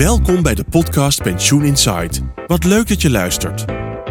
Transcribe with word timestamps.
Welkom 0.00 0.42
bij 0.42 0.54
de 0.54 0.64
podcast 0.64 1.22
Pensioen 1.22 1.64
Insight. 1.64 2.20
Wat 2.46 2.64
leuk 2.64 2.88
dat 2.88 3.02
je 3.02 3.10
luistert. 3.10 3.64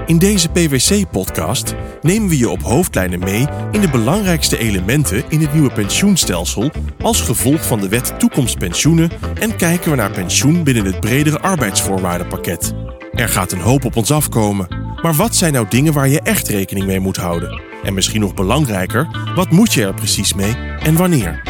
In 0.05 0.17
deze 0.17 0.49
PwC-podcast 0.49 1.75
nemen 2.01 2.29
we 2.29 2.37
je 2.37 2.49
op 2.49 2.61
hoofdlijnen 2.61 3.19
mee 3.19 3.47
in 3.71 3.81
de 3.81 3.89
belangrijkste 3.89 4.57
elementen 4.57 5.23
in 5.29 5.41
het 5.41 5.53
nieuwe 5.53 5.71
pensioenstelsel 5.71 6.71
als 7.01 7.21
gevolg 7.21 7.65
van 7.65 7.79
de 7.79 7.89
wet 7.89 8.19
toekomstpensioenen 8.19 9.09
en 9.39 9.55
kijken 9.55 9.89
we 9.91 9.97
naar 9.97 10.11
pensioen 10.11 10.63
binnen 10.63 10.85
het 10.85 10.99
bredere 10.99 11.39
arbeidsvoorwaardenpakket. 11.39 12.73
Er 13.11 13.29
gaat 13.29 13.51
een 13.51 13.61
hoop 13.61 13.85
op 13.85 13.95
ons 13.95 14.11
afkomen, 14.11 14.67
maar 15.01 15.13
wat 15.13 15.35
zijn 15.35 15.53
nou 15.53 15.65
dingen 15.69 15.93
waar 15.93 16.09
je 16.09 16.21
echt 16.21 16.47
rekening 16.47 16.85
mee 16.85 16.99
moet 16.99 17.17
houden? 17.17 17.61
En 17.83 17.93
misschien 17.93 18.21
nog 18.21 18.33
belangrijker, 18.33 19.31
wat 19.35 19.51
moet 19.51 19.73
je 19.73 19.85
er 19.85 19.93
precies 19.93 20.33
mee 20.33 20.55
en 20.79 20.95
wanneer? 20.95 21.41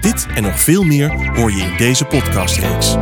Dit 0.00 0.26
en 0.34 0.42
nog 0.42 0.60
veel 0.60 0.82
meer 0.82 1.32
hoor 1.34 1.52
je 1.52 1.62
in 1.62 1.76
deze 1.76 2.04
podcastreeks. 2.04 2.96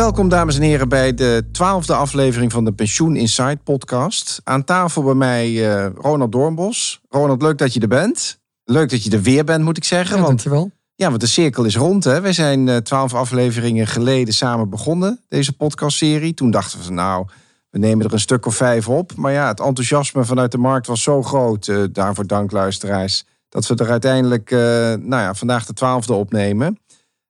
Welkom 0.00 0.28
dames 0.28 0.56
en 0.56 0.62
heren 0.62 0.88
bij 0.88 1.14
de 1.14 1.44
twaalfde 1.52 1.94
aflevering 1.94 2.52
van 2.52 2.64
de 2.64 2.72
Pensioen 2.72 3.16
Insight 3.16 3.64
podcast. 3.64 4.40
Aan 4.44 4.64
tafel 4.64 5.02
bij 5.02 5.14
mij 5.14 5.46
eh, 5.46 5.90
Ronald 5.94 6.32
Doornbos. 6.32 7.00
Ronald, 7.08 7.42
leuk 7.42 7.58
dat 7.58 7.74
je 7.74 7.80
er 7.80 7.88
bent. 7.88 8.40
Leuk 8.64 8.90
dat 8.90 9.04
je 9.04 9.10
er 9.10 9.22
weer 9.22 9.44
bent, 9.44 9.64
moet 9.64 9.76
ik 9.76 9.84
zeggen. 9.84 10.16
Ja, 10.16 10.22
want, 10.22 10.26
dankjewel. 10.26 10.70
ja, 10.94 11.08
want 11.08 11.20
de 11.20 11.26
cirkel 11.26 11.64
is 11.64 11.76
rond. 11.76 12.04
Hè? 12.04 12.20
Wij 12.20 12.32
zijn 12.32 12.68
eh, 12.68 12.76
twaalf 12.76 13.14
afleveringen 13.14 13.86
geleden 13.86 14.34
samen 14.34 14.70
begonnen, 14.70 15.20
deze 15.28 15.52
podcastserie. 15.52 16.34
Toen 16.34 16.50
dachten 16.50 16.78
we 16.78 16.84
van 16.84 16.94
nou, 16.94 17.26
we 17.70 17.78
nemen 17.78 18.06
er 18.06 18.12
een 18.12 18.20
stuk 18.20 18.46
of 18.46 18.54
vijf 18.54 18.88
op. 18.88 19.16
Maar 19.16 19.32
ja, 19.32 19.48
het 19.48 19.60
enthousiasme 19.60 20.24
vanuit 20.24 20.52
de 20.52 20.58
markt 20.58 20.86
was 20.86 21.02
zo 21.02 21.22
groot. 21.22 21.68
eh, 21.68 21.82
daarvoor 21.92 22.26
dank 22.26 22.52
luisteraars. 22.52 23.24
Dat 23.48 23.66
we 23.66 23.74
er 23.74 23.90
uiteindelijk, 23.90 24.50
nou 24.50 25.08
ja, 25.08 25.34
vandaag 25.34 25.66
de 25.66 25.72
twaalfde 25.72 26.12
opnemen. 26.12 26.78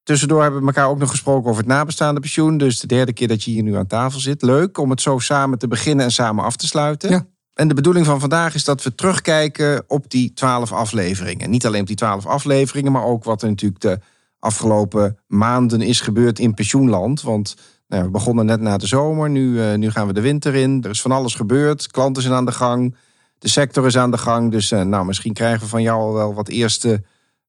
Tussendoor 0.02 0.42
hebben 0.42 0.60
we 0.60 0.66
elkaar 0.66 0.88
ook 0.88 0.98
nog 0.98 1.10
gesproken 1.10 1.50
over 1.50 1.62
het 1.62 1.72
nabestaande 1.72 2.20
pensioen. 2.20 2.58
Dus 2.58 2.80
de 2.80 2.86
derde 2.86 3.12
keer 3.12 3.28
dat 3.28 3.44
je 3.44 3.50
hier 3.50 3.62
nu 3.62 3.76
aan 3.76 3.86
tafel 3.86 4.20
zit. 4.20 4.42
Leuk 4.42 4.78
om 4.78 4.90
het 4.90 5.00
zo 5.00 5.18
samen 5.18 5.58
te 5.58 5.68
beginnen 5.68 6.04
en 6.04 6.12
samen 6.12 6.44
af 6.44 6.56
te 6.56 6.66
sluiten. 6.66 7.10
Ja. 7.10 7.26
En 7.54 7.68
de 7.68 7.74
bedoeling 7.74 8.06
van 8.06 8.20
vandaag 8.20 8.54
is 8.54 8.64
dat 8.64 8.82
we 8.82 8.94
terugkijken 8.94 9.84
op 9.86 10.10
die 10.10 10.32
twaalf 10.32 10.72
afleveringen. 10.72 11.50
Niet 11.50 11.66
alleen 11.66 11.80
op 11.80 11.86
die 11.86 11.96
twaalf 11.96 12.26
afleveringen, 12.26 12.92
maar 12.92 13.04
ook 13.04 13.24
wat 13.24 13.42
er 13.42 13.48
natuurlijk 13.48 13.80
de 13.80 13.98
afgelopen 14.38 15.18
maanden 15.26 15.80
is 15.80 16.00
gebeurd 16.00 16.38
in 16.38 16.54
pensioenland. 16.54 17.22
Want 17.22 17.56
nou 17.88 18.04
we 18.04 18.10
begonnen 18.10 18.46
net 18.46 18.60
na 18.60 18.76
de 18.76 18.86
zomer, 18.86 19.30
nu, 19.30 19.62
eh, 19.62 19.74
nu 19.74 19.90
gaan 19.90 20.06
we 20.06 20.12
de 20.12 20.20
winter 20.20 20.54
in. 20.54 20.82
Er 20.82 20.90
is 20.90 21.00
van 21.00 21.12
alles 21.12 21.34
gebeurd, 21.34 21.90
klanten 21.90 22.22
zijn 22.22 22.34
aan 22.34 22.44
de 22.44 22.52
gang, 22.52 22.96
de 23.38 23.48
sector 23.48 23.86
is 23.86 23.96
aan 23.96 24.10
de 24.10 24.18
gang. 24.18 24.50
Dus 24.50 24.70
eh, 24.70 24.82
nou, 24.82 25.06
misschien 25.06 25.32
krijgen 25.32 25.60
we 25.60 25.68
van 25.68 25.82
jou 25.82 26.00
al 26.00 26.12
wel 26.12 26.34
wat 26.34 26.48
eerste 26.48 27.02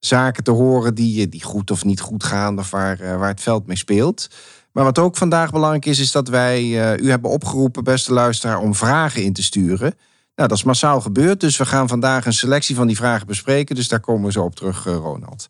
zaken 0.05 0.43
te 0.43 0.51
horen 0.51 0.95
die, 0.95 1.29
die 1.29 1.43
goed 1.43 1.71
of 1.71 1.85
niet 1.85 2.01
goed 2.01 2.23
gaan, 2.23 2.59
of 2.59 2.69
waar, 2.69 2.99
eh, 2.99 3.17
waar 3.17 3.29
het 3.29 3.41
veld 3.41 3.67
mee 3.67 3.77
speelt. 3.77 4.27
Maar 4.71 4.83
wat 4.83 4.99
ook 4.99 5.17
vandaag 5.17 5.51
belangrijk 5.51 5.85
is, 5.85 5.99
is 5.99 6.11
dat 6.11 6.27
wij 6.27 6.59
eh, 6.59 7.03
u 7.03 7.09
hebben 7.09 7.31
opgeroepen, 7.31 7.83
beste 7.83 8.13
luisteraar, 8.13 8.59
om 8.59 8.75
vragen 8.75 9.23
in 9.23 9.33
te 9.33 9.43
sturen. 9.43 9.93
Nou, 10.35 10.49
dat 10.49 10.57
is 10.57 10.63
massaal 10.63 11.01
gebeurd, 11.01 11.39
dus 11.39 11.57
we 11.57 11.65
gaan 11.65 11.87
vandaag 11.87 12.25
een 12.25 12.33
selectie 12.33 12.75
van 12.75 12.87
die 12.87 12.95
vragen 12.95 13.27
bespreken. 13.27 13.75
Dus 13.75 13.87
daar 13.87 13.99
komen 13.99 14.25
we 14.25 14.31
zo 14.31 14.43
op 14.43 14.55
terug, 14.55 14.87
eh, 14.87 14.95
Ronald. 14.95 15.49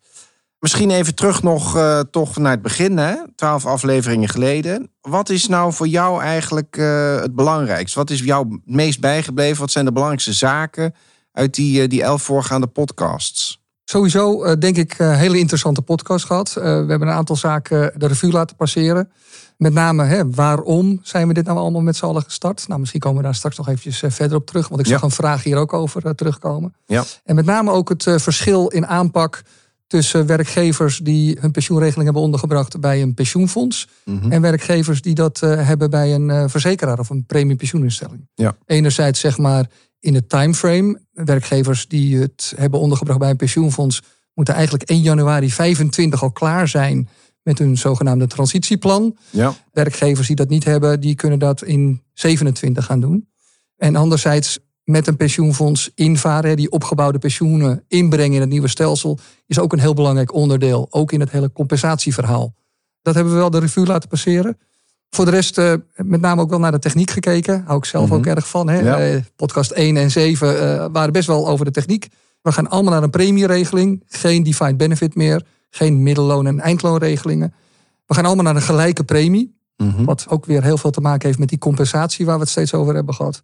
Misschien 0.62 0.90
even 0.90 1.14
terug 1.14 1.42
nog 1.42 1.76
eh, 1.76 2.00
toch 2.00 2.36
naar 2.36 2.50
het 2.50 2.62
begin, 2.62 2.98
hè? 2.98 3.14
twaalf 3.34 3.66
afleveringen 3.66 4.28
geleden. 4.28 4.90
Wat 5.00 5.28
is 5.28 5.48
nou 5.48 5.72
voor 5.72 5.88
jou 5.88 6.22
eigenlijk 6.22 6.76
eh, 6.76 7.20
het 7.20 7.34
belangrijkste? 7.34 7.98
Wat 7.98 8.10
is 8.10 8.20
jou 8.20 8.60
meest 8.64 9.00
bijgebleven? 9.00 9.60
Wat 9.60 9.70
zijn 9.70 9.84
de 9.84 9.92
belangrijkste 9.92 10.32
zaken 10.32 10.94
uit 11.32 11.54
die, 11.54 11.82
eh, 11.82 11.88
die 11.88 12.02
elf 12.02 12.22
voorgaande 12.22 12.66
podcasts? 12.66 13.61
Sowieso 13.84 14.44
eh, 14.44 14.52
denk 14.58 14.76
ik 14.76 14.98
een 14.98 15.14
hele 15.14 15.38
interessante 15.38 15.82
podcast 15.82 16.24
gehad. 16.24 16.48
Eh, 16.56 16.62
we 16.62 16.68
hebben 16.68 17.02
een 17.02 17.14
aantal 17.14 17.36
zaken 17.36 17.92
de 17.96 18.06
revue 18.06 18.30
laten 18.32 18.56
passeren. 18.56 19.10
Met 19.56 19.72
name, 19.72 20.04
hè, 20.04 20.30
waarom 20.30 21.00
zijn 21.02 21.28
we 21.28 21.34
dit 21.34 21.44
nou 21.44 21.58
allemaal 21.58 21.80
met 21.80 21.96
z'n 21.96 22.04
allen 22.04 22.22
gestart? 22.22 22.68
Nou, 22.68 22.80
misschien 22.80 23.00
komen 23.00 23.18
we 23.18 23.24
daar 23.24 23.34
straks 23.34 23.56
nog 23.56 23.68
eventjes 23.68 24.02
eh, 24.02 24.10
verder 24.10 24.36
op 24.36 24.46
terug. 24.46 24.68
Want 24.68 24.80
ik 24.80 24.86
zag 24.86 25.00
Ja. 25.00 25.04
een 25.06 25.12
vraag 25.12 25.42
hier 25.42 25.56
ook 25.56 25.72
over 25.72 26.06
eh, 26.06 26.12
terugkomen. 26.12 26.74
Ja. 26.86 27.04
En 27.24 27.34
met 27.34 27.44
name 27.44 27.70
ook 27.70 27.88
het 27.88 28.06
eh, 28.06 28.18
verschil 28.18 28.68
in 28.68 28.86
aanpak 28.86 29.42
tussen 29.86 30.26
werkgevers 30.26 30.98
die 30.98 31.36
hun 31.40 31.50
pensioenregeling 31.50 32.04
hebben 32.04 32.22
ondergebracht 32.22 32.80
bij 32.80 33.02
een 33.02 33.14
pensioenfonds. 33.14 33.88
Mhm. 34.04 34.32
En 34.32 34.40
werkgevers 34.42 35.02
die 35.02 35.14
dat 35.14 35.42
eh, 35.42 35.66
hebben 35.66 35.90
bij 35.90 36.14
een 36.14 36.30
eh, 36.30 36.44
verzekeraar 36.46 36.98
of 36.98 37.10
een 37.10 37.24
premiepensioeninstelling. 37.26 38.28
Ja. 38.34 38.56
Enerzijds 38.66 39.20
zeg 39.20 39.38
maar 39.38 39.66
in 40.02 40.14
het 40.14 40.28
timeframe. 40.28 41.00
Werkgevers 41.12 41.88
die 41.88 42.18
het 42.18 42.52
hebben 42.56 42.80
ondergebracht 42.80 43.18
bij 43.18 43.30
een 43.30 43.36
pensioenfonds 43.36 44.02
moeten 44.34 44.54
eigenlijk 44.54 44.82
1 44.82 45.00
januari 45.00 45.50
25 45.50 46.22
al 46.22 46.32
klaar 46.32 46.68
zijn 46.68 47.08
met 47.42 47.58
hun 47.58 47.78
zogenaamde 47.78 48.26
transitieplan. 48.26 49.16
Ja. 49.30 49.54
Werkgevers 49.72 50.26
die 50.26 50.36
dat 50.36 50.48
niet 50.48 50.64
hebben, 50.64 51.00
die 51.00 51.14
kunnen 51.14 51.38
dat 51.38 51.62
in 51.62 52.02
27 52.12 52.84
gaan 52.84 53.00
doen. 53.00 53.28
En 53.76 53.96
anderzijds 53.96 54.58
met 54.84 55.06
een 55.06 55.16
pensioenfonds 55.16 55.90
invaren, 55.94 56.56
die 56.56 56.70
opgebouwde 56.70 57.18
pensioenen 57.18 57.84
inbrengen 57.88 58.34
in 58.34 58.40
het 58.40 58.50
nieuwe 58.50 58.68
stelsel, 58.68 59.18
is 59.46 59.58
ook 59.58 59.72
een 59.72 59.80
heel 59.80 59.94
belangrijk 59.94 60.34
onderdeel, 60.34 60.86
ook 60.90 61.12
in 61.12 61.20
het 61.20 61.30
hele 61.30 61.52
compensatieverhaal. 61.52 62.54
Dat 63.02 63.14
hebben 63.14 63.32
we 63.32 63.38
wel 63.38 63.50
de 63.50 63.58
revue 63.58 63.86
laten 63.86 64.08
passeren. 64.08 64.58
Voor 65.14 65.24
de 65.24 65.30
rest 65.30 65.58
eh, 65.58 65.72
met 65.96 66.20
name 66.20 66.40
ook 66.40 66.50
wel 66.50 66.58
naar 66.58 66.70
de 66.72 66.78
techniek 66.78 67.10
gekeken. 67.10 67.62
Hou 67.66 67.78
ik 67.78 67.84
zelf 67.84 68.06
Mhm. 68.08 68.14
ook 68.14 68.26
erg 68.26 68.48
van. 68.48 68.68
Hè. 68.68 68.78
Ja. 68.80 68.98
Eh, 68.98 69.20
podcast 69.36 69.70
1 69.70 69.96
en 69.96 70.10
7 70.10 70.60
eh, 70.60 70.86
waren 70.92 71.12
best 71.12 71.26
wel 71.26 71.48
over 71.48 71.64
de 71.64 71.70
techniek. 71.70 72.08
We 72.42 72.52
gaan 72.52 72.68
allemaal 72.68 72.92
naar 72.92 73.02
een 73.02 73.10
premieregeling. 73.10 74.02
Geen 74.06 74.42
defined 74.42 74.76
benefit 74.76 75.14
meer. 75.14 75.42
Geen 75.70 76.02
middelloon- 76.02 76.46
en 76.46 76.60
eindloonregelingen. 76.60 77.54
We 78.06 78.14
gaan 78.14 78.24
allemaal 78.24 78.44
naar 78.44 78.56
een 78.56 78.62
gelijke 78.62 79.04
premie. 79.04 79.56
Mhm. 79.76 80.04
Wat 80.04 80.26
ook 80.28 80.44
weer 80.46 80.62
heel 80.62 80.76
veel 80.78 80.90
te 80.90 81.00
maken 81.00 81.26
heeft 81.26 81.38
met 81.38 81.48
die 81.48 81.58
compensatie 81.58 82.26
waar 82.26 82.34
we 82.34 82.40
het 82.40 82.50
steeds 82.50 82.74
over 82.74 82.94
hebben 82.94 83.14
gehad. 83.14 83.42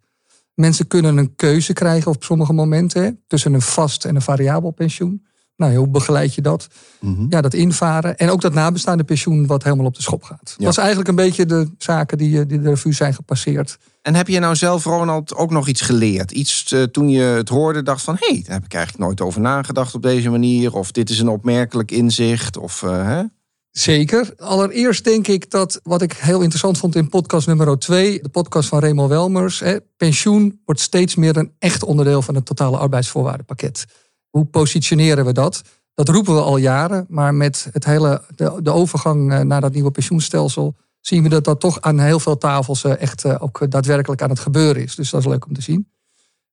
Mensen 0.53 0.87
kunnen 0.87 1.17
een 1.17 1.35
keuze 1.35 1.73
krijgen 1.73 2.11
op 2.11 2.23
sommige 2.23 2.53
momenten 2.53 3.03
hè, 3.03 3.09
tussen 3.27 3.53
een 3.53 3.61
vast 3.61 4.05
en 4.05 4.15
een 4.15 4.21
variabel 4.21 4.71
pensioen. 4.71 5.25
Nou, 5.59 5.75
hoe 5.75 5.87
begeleid 5.87 6.35
je 6.35 6.41
dat? 6.41 6.67
Mhm. 6.99 7.25
Ja, 7.29 7.41
dat 7.41 7.53
invaren. 7.53 8.17
En 8.17 8.29
ook 8.29 8.41
dat 8.41 8.53
nabestaande 8.53 9.03
pensioen 9.03 9.47
wat 9.47 9.63
helemaal 9.63 9.85
op 9.85 9.95
de 9.95 10.01
schop 10.01 10.23
gaat. 10.23 10.55
Ja. 10.57 10.63
Dat 10.63 10.71
is 10.71 10.77
eigenlijk 10.77 11.09
een 11.09 11.15
beetje 11.15 11.45
de 11.45 11.69
zaken 11.77 12.17
die, 12.17 12.39
eh, 12.39 12.47
die 12.47 12.61
de 12.61 12.69
revue 12.69 12.93
zijn 12.93 13.13
gepasseerd. 13.13 13.77
En 14.01 14.15
heb 14.15 14.27
je 14.27 14.39
nou 14.39 14.55
zelf, 14.55 14.83
Ronald, 14.83 15.35
ook 15.35 15.51
nog 15.51 15.67
iets 15.67 15.81
geleerd? 15.81 16.31
Iets 16.31 16.71
eh, 16.71 16.83
toen 16.83 17.09
je 17.09 17.21
het 17.21 17.49
hoorde, 17.49 17.83
dacht 17.83 18.01
van... 18.01 18.15
hé, 18.19 18.33
hey, 18.33 18.43
daar 18.43 18.55
heb 18.55 18.65
ik 18.65 18.73
eigenlijk 18.73 19.03
nooit 19.03 19.21
over 19.21 19.41
nagedacht 19.41 19.95
op 19.95 20.01
deze 20.01 20.29
manier. 20.29 20.73
Of 20.73 20.91
dit 20.91 21.09
is 21.09 21.19
een 21.19 21.27
opmerkelijk 21.27 21.91
inzicht. 21.91 22.57
Of, 22.57 22.83
eh, 22.83 23.05
hè? 23.05 23.23
Zeker. 23.71 24.33
Allereerst 24.37 25.03
denk 25.03 25.27
ik 25.27 25.51
dat 25.51 25.79
wat 25.83 26.01
ik 26.01 26.13
heel 26.13 26.39
interessant 26.39 26.77
vond 26.77 26.95
in 26.95 27.09
podcast 27.09 27.47
nummer 27.47 27.79
2, 27.79 28.21
de 28.21 28.29
podcast 28.29 28.69
van 28.69 28.79
Remo 28.79 29.07
Welmers. 29.07 29.59
Hè, 29.59 29.77
pensioen 29.97 30.61
wordt 30.65 30.81
steeds 30.81 31.15
meer 31.15 31.37
een 31.37 31.51
echt 31.59 31.83
onderdeel 31.83 32.21
van 32.21 32.35
het 32.35 32.45
totale 32.45 32.77
arbeidsvoorwaardenpakket. 32.77 33.85
Hoe 34.29 34.45
positioneren 34.45 35.25
we 35.25 35.31
dat? 35.31 35.61
Dat 35.99 36.09
roepen 36.09 36.33
we 36.33 36.41
al 36.41 36.57
jaren, 36.57 37.05
maar 37.09 37.33
met 37.33 37.67
het 37.71 37.85
hele, 37.85 38.21
de, 38.35 38.59
de 38.61 38.71
overgang 38.71 39.33
eh, 39.33 39.39
naar 39.39 39.61
dat 39.61 39.73
nieuwe 39.73 39.91
pensioenstelsel 39.91 40.75
zien 40.99 41.23
we 41.23 41.29
dat 41.29 41.43
dat 41.43 41.59
toch 41.59 41.81
aan 41.81 41.99
heel 41.99 42.19
veel 42.19 42.37
tafels 42.37 42.83
eh, 42.83 43.01
echt 43.01 43.25
eh, 43.25 43.35
ook 43.39 43.71
daadwerkelijk 43.71 44.21
aan 44.21 44.29
het 44.29 44.39
gebeuren 44.39 44.83
is. 44.83 44.95
Dus 44.95 45.09
dat 45.09 45.19
is 45.19 45.25
leuk 45.25 45.45
om 45.45 45.53
te 45.53 45.61
zien. 45.61 45.89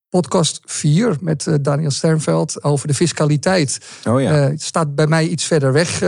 Podcast 0.08 0.60
4 0.64 1.16
met 1.20 1.58
Daniel 1.60 1.90
Sternveld 1.90 2.64
over 2.64 2.88
de 2.88 2.94
fiscaliteit. 2.94 3.80
Oh 4.08 4.20
ja. 4.20 4.52
Staat 4.56 4.94
bij 4.94 5.06
mij 5.06 5.26
iets 5.26 5.44
verder 5.44 5.72
weg, 5.72 6.00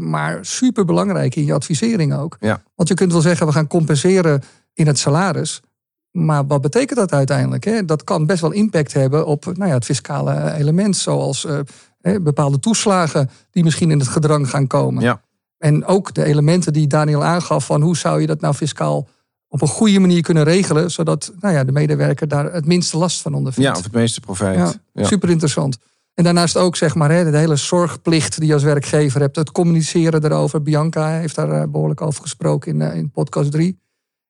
maar 0.00 0.38
super 0.44 0.84
belangrijk 0.84 1.36
in 1.36 1.44
je 1.44 1.52
advisering 1.52 2.14
ook. 2.14 2.36
Ja. 2.40 2.62
Want 2.74 2.88
je 2.88 2.94
kunt 2.94 3.12
wel 3.12 3.20
zeggen, 3.20 3.46
we 3.46 3.52
gaan 3.52 3.66
compenseren 3.66 4.42
in 4.72 4.86
het 4.86 4.98
salaris. 4.98 5.60
Maar 6.14 6.46
wat 6.46 6.60
betekent 6.60 6.98
dat 6.98 7.12
uiteindelijk? 7.12 7.64
Hè? 7.64 7.84
Dat 7.84 8.04
kan 8.04 8.26
best 8.26 8.40
wel 8.40 8.50
impact 8.52 8.92
hebben 8.92 9.26
op 9.26 9.44
nou 9.44 9.66
ja, 9.68 9.74
het 9.74 9.84
fiscale 9.84 10.52
element. 10.52 10.96
Zoals 10.96 11.44
eh, 11.44 11.58
hè, 12.00 12.20
bepaalde 12.20 12.58
toeslagen 12.58 13.30
die 13.50 13.64
misschien 13.64 13.90
in 13.90 13.98
het 13.98 14.08
gedrang 14.08 14.50
gaan 14.50 14.66
komen. 14.66 15.02
Ja. 15.02 15.20
En 15.58 15.84
ook 15.84 16.14
de 16.14 16.24
elementen 16.24 16.72
die 16.72 16.86
Daniel 16.86 17.24
aangaf 17.24 17.66
van 17.66 17.82
hoe 17.82 17.96
zou 17.96 18.20
je 18.20 18.26
dat 18.26 18.40
nou 18.40 18.54
fiscaal 18.54 19.08
op 19.48 19.62
een 19.62 19.68
goede 19.68 19.98
manier 19.98 20.22
kunnen 20.22 20.44
regelen. 20.44 20.90
Zodat 20.90 21.32
nou 21.40 21.54
ja, 21.54 21.64
de 21.64 21.72
medewerker 21.72 22.28
daar 22.28 22.52
het 22.52 22.66
minste 22.66 22.96
last 22.98 23.20
van 23.20 23.34
ondervindt. 23.34 23.70
ja, 23.70 23.76
of 23.76 23.84
het 23.84 23.92
meeste 23.92 24.20
profijt. 24.20 24.56
Ja, 24.56 24.72
Ja. 24.92 25.04
super 25.06 25.30
interessant. 25.30 25.78
En 26.14 26.24
daarnaast 26.24 26.56
ook 26.56 26.76
zeg 26.76 26.94
maar, 26.94 27.10
hè, 27.10 27.30
de 27.30 27.36
hele 27.36 27.56
zorgplicht 27.56 28.38
die 28.38 28.46
je 28.48 28.54
als 28.54 28.62
werkgever 28.62 29.20
hebt. 29.20 29.36
Het 29.36 29.52
communiceren 29.52 30.24
erover. 30.24 30.62
Bianca 30.62 31.08
heeft 31.08 31.34
daar 31.34 31.50
eh, 31.50 31.68
behoorlijk 31.68 32.00
over 32.00 32.22
gesproken 32.22 32.72
in, 32.72 32.82
eh, 32.82 32.96
in 32.96 33.10
podcast 33.10 33.50
3. 33.50 33.82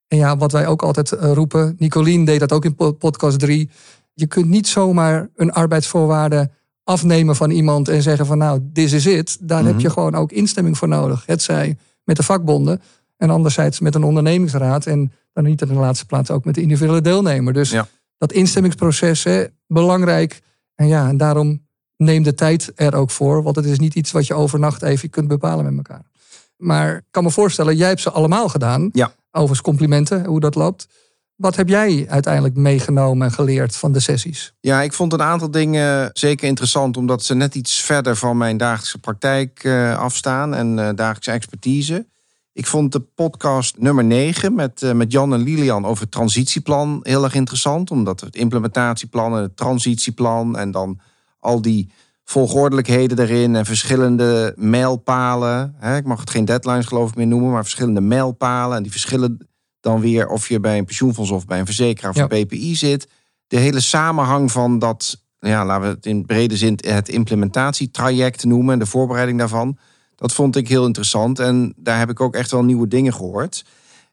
En 0.09 0.19
ja, 0.19 0.37
wat 0.37 0.53
wij 0.53 0.67
ook 0.67 0.83
altijd 0.83 1.13
eh, 1.13 1.33
roepen. 1.33 1.75
Nicolien 1.79 2.25
deed 2.25 2.41
dat 2.41 2.53
ook 2.53 2.65
in 2.65 2.75
po- 2.75 2.93
podcast 2.93 3.39
3. 3.39 3.71
Je 4.15 4.27
kunt 4.27 4.49
niet 4.49 4.69
zomaar 4.69 5.31
een 5.37 5.53
arbeidsvoorwaarde 5.53 6.51
afnemen 6.85 7.37
van 7.37 7.51
iemand 7.51 7.89
en 7.89 8.03
zeggen 8.03 8.27
van 8.27 8.39
nou, 8.39 8.61
this 8.73 8.93
is 8.93 9.07
it. 9.07 9.37
Daar 9.41 9.63
Mhm. 9.63 9.71
heb 9.73 9.81
je 9.81 9.91
gewoon 9.91 10.15
ook 10.15 10.33
instemming 10.33 10.79
voor 10.79 10.89
nodig. 10.89 11.27
Het 11.27 11.43
zij 11.43 11.77
met 12.05 12.17
de 12.17 12.23
vakbonden 12.23 12.83
en 13.17 13.31
anderzijds 13.31 13.81
met 13.81 13.95
een 13.95 14.05
ondernemingsraad. 14.05 14.87
En 14.87 15.13
dan 15.33 15.45
niet 15.45 15.63
in 15.63 15.69
de 15.69 15.75
laatste 15.75 16.07
plaats 16.07 16.31
ook 16.31 16.45
met 16.45 16.55
de 16.55 16.61
individuele 16.63 17.01
deelnemer. 17.01 17.53
Dus 17.53 17.71
Ja. 17.71 17.87
dat 18.19 18.33
instemmingsproces, 18.33 19.25
hè, 19.25 19.45
belangrijk. 19.67 20.41
En 20.75 20.87
ja, 20.89 21.09
en 21.09 21.17
daarom 21.17 21.67
neem 21.97 22.23
de 22.23 22.35
tijd 22.35 22.73
er 22.75 22.95
ook 22.95 23.11
voor. 23.11 23.43
Want 23.43 23.57
het 23.57 23.65
is 23.65 23.79
niet 23.79 23.95
iets 23.95 24.13
wat 24.13 24.27
je 24.27 24.35
overnacht 24.35 24.83
even 24.83 25.11
kunt 25.11 25.29
bepalen 25.29 25.65
met 25.65 25.75
elkaar. 25.77 26.05
Maar 26.57 26.97
ik 26.97 27.03
kan 27.11 27.23
me 27.23 27.31
voorstellen, 27.31 27.77
jij 27.77 27.89
hebt 27.89 28.01
ze 28.01 28.11
allemaal 28.11 28.49
gedaan. 28.49 28.89
Ja. 28.93 29.13
Overigens 29.37 29.61
complimenten, 29.61 30.25
hoe 30.25 30.41
dat 30.41 30.55
loopt. 30.55 30.89
Wat 31.37 31.57
heb 31.57 31.69
jij 31.69 32.07
uiteindelijk 32.09 32.55
meegenomen 32.55 33.27
en 33.27 33.33
geleerd 33.33 33.77
van 33.77 33.93
de 33.93 34.01
sessies? 34.01 34.55
Ja, 34.61 34.83
ik 34.83 34.93
vond 34.93 35.13
een 35.13 35.23
aantal 35.23 35.51
dingen 35.51 36.11
zeker 36.13 36.49
interessant, 36.49 36.97
omdat 36.97 37.25
ze 37.25 37.35
net 37.35 37.55
iets 37.55 37.81
verder 37.81 38.17
van 38.17 38.37
mijn 38.37 38.57
dagelijkse 38.57 38.99
praktijk 38.99 39.65
uh, 39.65 39.99
afstaan 39.99 40.55
en 40.55 40.79
uh, 40.79 40.89
dagelijkse 40.95 41.31
expertise. 41.31 42.07
Ik 42.53 42.67
vond 42.67 42.93
de 42.93 43.01
podcast 43.01 43.79
nummer 43.79 44.05
9 44.05 44.55
met, 44.55 44.83
uh, 44.83 44.93
met 44.93 45.13
Jan 45.13 45.33
en 45.33 45.43
Lilian 45.43 45.87
over 45.87 46.03
het 46.03 46.13
transitieplan 46.13 47.01
heel 47.03 47.25
erg 47.25 47.35
interessant, 47.35 47.91
omdat 47.91 48.21
het 48.21 48.37
implementatieplan 48.37 49.37
en 49.37 49.43
het 49.43 49.57
transitieplan 49.57 50.59
en 50.59 50.71
dan 50.71 51.01
al 51.39 51.63
die 51.63 51.93
volgordelijkheden 52.25 53.19
erin 53.19 53.57
en 53.57 53.65
verschillende 53.65 54.53
mijlpalen. 54.57 55.75
Hè, 55.79 55.97
ik 55.97 56.05
mag 56.05 56.21
het 56.21 56.31
geen 56.31 56.45
deadlines 56.45 56.87
geloof 56.87 57.09
ik 57.09 57.17
meer 57.17 57.27
noemen, 57.27 57.51
maar 57.51 57.63
verschillende 57.63 58.01
mijlpalen 58.01 58.77
en 58.77 58.83
die 58.83 58.93
verschillen 58.93 59.49
dan 59.81 60.01
weer 60.01 60.29
of 60.29 60.49
je 60.49 60.61
bij 60.61 60.79
een 60.79 60.85
pensioenfonds 60.85 61.31
of 61.31 61.47
bij 61.47 61.59
een 61.59 61.67
verzekeraar 61.67 62.11
of 62.11 62.17
een 62.17 62.47
PPI 62.47 62.77
zit. 62.77 63.09
De 63.47 63.57
hele 63.57 63.81
samenhang 63.81 64.53
van 64.53 64.79
dat, 64.79 65.25
ja, 65.39 65.65
laten 65.65 65.89
we 65.89 65.95
het 65.95 66.07
in 66.07 66.27
brede 66.27 66.57
zin 66.57 66.79
het 66.81 67.09
implementatietraject 67.09 68.45
noemen 68.45 68.73
en 68.73 68.79
de 68.79 68.87
voorbereiding 68.87 69.39
daarvan. 69.39 69.79
Dat 70.17 70.33
vond 70.33 70.57
ik 70.57 70.69
heel 70.69 70.87
interessant 70.87 71.39
en 71.39 71.75
daar 71.77 71.99
heb 71.99 72.11
ik 72.11 72.21
ook 72.21 72.35
echt 72.35 72.51
wel 72.51 72.65
nieuwe 72.65 72.89
dingen 72.89 73.15
gehoord. 73.15 73.65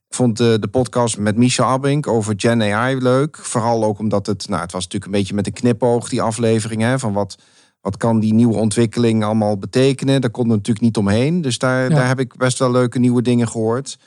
Ik 0.08 0.18
vond 0.18 0.38
de, 0.38 0.58
de 0.60 0.68
podcast 0.68 1.18
met 1.18 1.38
Michel 1.38 1.66
Abink 1.66 2.08
over 2.08 2.34
Gen 2.38 2.62
AI 2.62 2.98
leuk. 2.98 3.38
Vooral 3.38 3.84
ook 3.84 4.00
omdat 4.00 4.26
het, 4.26 4.48
nou, 4.48 4.62
het 4.62 4.72
was 4.72 4.84
natuurlijk 4.84 5.12
een 5.12 5.20
beetje 5.20 5.36
met 5.36 5.48
een 5.48 5.54
knipoog, 5.54 6.10
die 6.10 6.22
aflevering. 6.22 6.82
Hè, 6.82 7.00
van 7.00 7.14
wat, 7.14 7.38
wat 7.82 7.98
kan 7.98 8.20
die 8.20 8.34
nieuwe 8.34 8.56
ontwikkeling 8.56 9.24
allemaal 9.24 9.58
betekenen? 9.58 10.22
Daar 10.22 10.30
kon 10.30 10.44
er 10.44 10.56
natuurlijk 10.56 10.86
niet 10.86 10.98
omheen. 10.98 11.42
Dus 11.42 11.58
daar, 11.58 11.90
daar 11.90 12.08
heb 12.08 12.20
ik 12.20 12.36
best 12.36 12.60
wel 12.60 12.72
leuke 12.72 13.00
nieuwe 13.00 13.22
dingen 13.22 13.48
gehoord. 13.48 13.98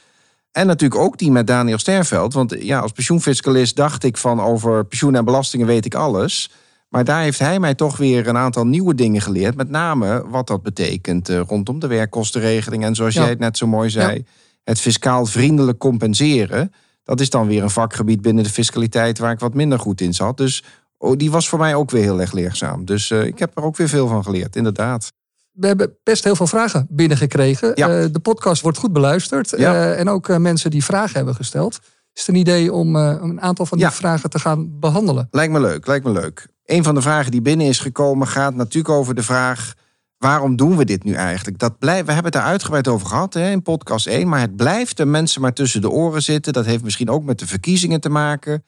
En 0.52 0.66
natuurlijk 0.66 1.00
ook 1.00 1.18
die 1.18 1.30
met 1.30 1.46
Daniel 1.46 1.78
Sterveld. 1.78 2.32
Want 2.32 2.54
ja, 2.58 2.78
als 2.78 2.92
pensioenfiscalist 2.92 3.76
dacht 3.76 4.04
ik 4.04 4.16
van 4.16 4.40
over 4.40 4.84
pensioen 4.84 5.14
en 5.14 5.24
belastingen 5.24 5.66
weet 5.66 5.84
ik 5.84 5.94
alles. 5.94 6.50
Maar 6.88 7.04
daar 7.04 7.22
heeft 7.22 7.38
hij 7.38 7.60
mij 7.60 7.74
toch 7.74 7.96
weer 7.96 8.28
een 8.28 8.36
aantal 8.36 8.66
nieuwe 8.66 8.94
dingen 8.94 9.20
geleerd. 9.20 9.56
Met 9.56 9.70
name 9.70 10.24
wat 10.28 10.46
dat 10.46 10.62
betekent 10.62 11.30
uh, 11.30 11.40
rondom 11.46 11.78
de 11.78 11.86
werkkostenregeling. 11.86 12.84
En 12.84 12.94
zoals 12.94 13.14
jij 13.14 13.28
het 13.28 13.38
net 13.38 13.56
zo 13.56 13.66
mooi 13.66 13.90
zei, 13.90 14.14
ja. 14.14 14.22
het 14.64 14.80
fiscaal 14.80 15.26
vriendelijk 15.26 15.78
compenseren. 15.78 16.72
Dat 17.04 17.20
is 17.20 17.30
dan 17.30 17.46
weer 17.46 17.62
een 17.62 17.70
vakgebied 17.70 18.22
binnen 18.22 18.44
de 18.44 18.50
fiscaliteit 18.50 19.18
waar 19.18 19.32
ik 19.32 19.38
wat 19.38 19.54
minder 19.54 19.78
goed 19.78 20.00
in 20.00 20.14
zat. 20.14 20.36
Dus 20.36 20.64
oh, 21.04 21.16
die 21.16 21.30
was 21.30 21.48
voor 21.48 21.58
mij 21.58 21.74
ook 21.74 21.90
weer 21.90 22.02
heel 22.02 22.20
erg 22.20 22.32
leerzaam. 22.32 22.84
Dus 22.84 23.10
uh, 23.10 23.24
ik 23.24 23.38
heb 23.38 23.56
er 23.56 23.62
ook 23.62 23.76
weer 23.76 23.88
veel 23.88 24.08
van 24.08 24.24
geleerd, 24.24 24.56
inderdaad 24.56 25.12
we 25.54 25.66
hebben 25.66 25.96
best 26.02 26.24
heel 26.24 26.36
veel 26.36 26.46
vragen 26.46 26.86
binnengekregen. 26.90 27.72
Ja. 27.74 28.00
Uh, 28.00 28.06
de 28.12 28.18
podcast 28.18 28.62
wordt 28.62 28.78
goed 28.78 28.92
beluisterd. 28.92 29.54
Ja. 29.56 29.72
Uh, 29.72 30.00
en 30.00 30.08
ook 30.08 30.38
mensen 30.38 30.70
die 30.70 30.84
vragen 30.84 31.16
hebben 31.16 31.34
gesteld. 31.34 31.80
Is 32.12 32.20
het 32.20 32.28
een 32.28 32.40
idee 32.40 32.72
om 32.72 32.96
een 32.96 33.40
aantal 33.40 33.66
van 33.66 33.78
die 33.78 33.86
Ja. 33.86 33.92
vragen 33.92 34.30
te 34.30 34.38
gaan 34.38 34.78
behandelen? 34.80 35.28
Lijkt 35.30 35.52
me 35.52 35.60
leuk, 35.60 35.86
lijkt 35.86 36.04
me 36.04 36.12
leuk. 36.12 36.46
Een 36.64 36.84
van 36.84 36.94
de 36.94 37.02
vragen 37.02 37.30
die 37.30 37.42
binnen 37.42 37.66
is 37.66 37.78
gekomen 37.78 38.26
gaat 38.26 38.54
natuurlijk 38.54 38.94
over 38.94 39.14
de 39.14 39.22
vraag... 39.22 39.74
waarom 40.18 40.56
doen 40.56 40.76
we 40.76 40.84
dit 40.84 41.04
nu 41.04 41.12
eigenlijk? 41.12 41.58
Dat 41.58 41.78
blijft, 41.78 42.06
we 42.06 42.12
hebben 42.12 42.32
het 42.32 42.40
daar 42.40 42.50
uitgebreid 42.50 42.88
over 42.88 43.06
gehad 43.06 43.34
hè, 43.34 43.50
in 43.50 43.62
podcast 43.62 44.06
1... 44.06 44.28
maar 44.28 44.40
het 44.40 44.56
blijft 44.56 44.96
de 44.96 45.04
mensen 45.04 45.40
maar 45.40 45.52
tussen 45.52 45.80
de 45.80 45.90
oren 45.90 46.22
zitten. 46.22 46.52
Dat 46.52 46.64
heeft 46.64 46.84
misschien 46.84 47.10
ook 47.10 47.24
met 47.24 47.38
de 47.38 47.46
verkiezingen 47.46 48.00
te 48.00 48.08
maken. 48.08 48.64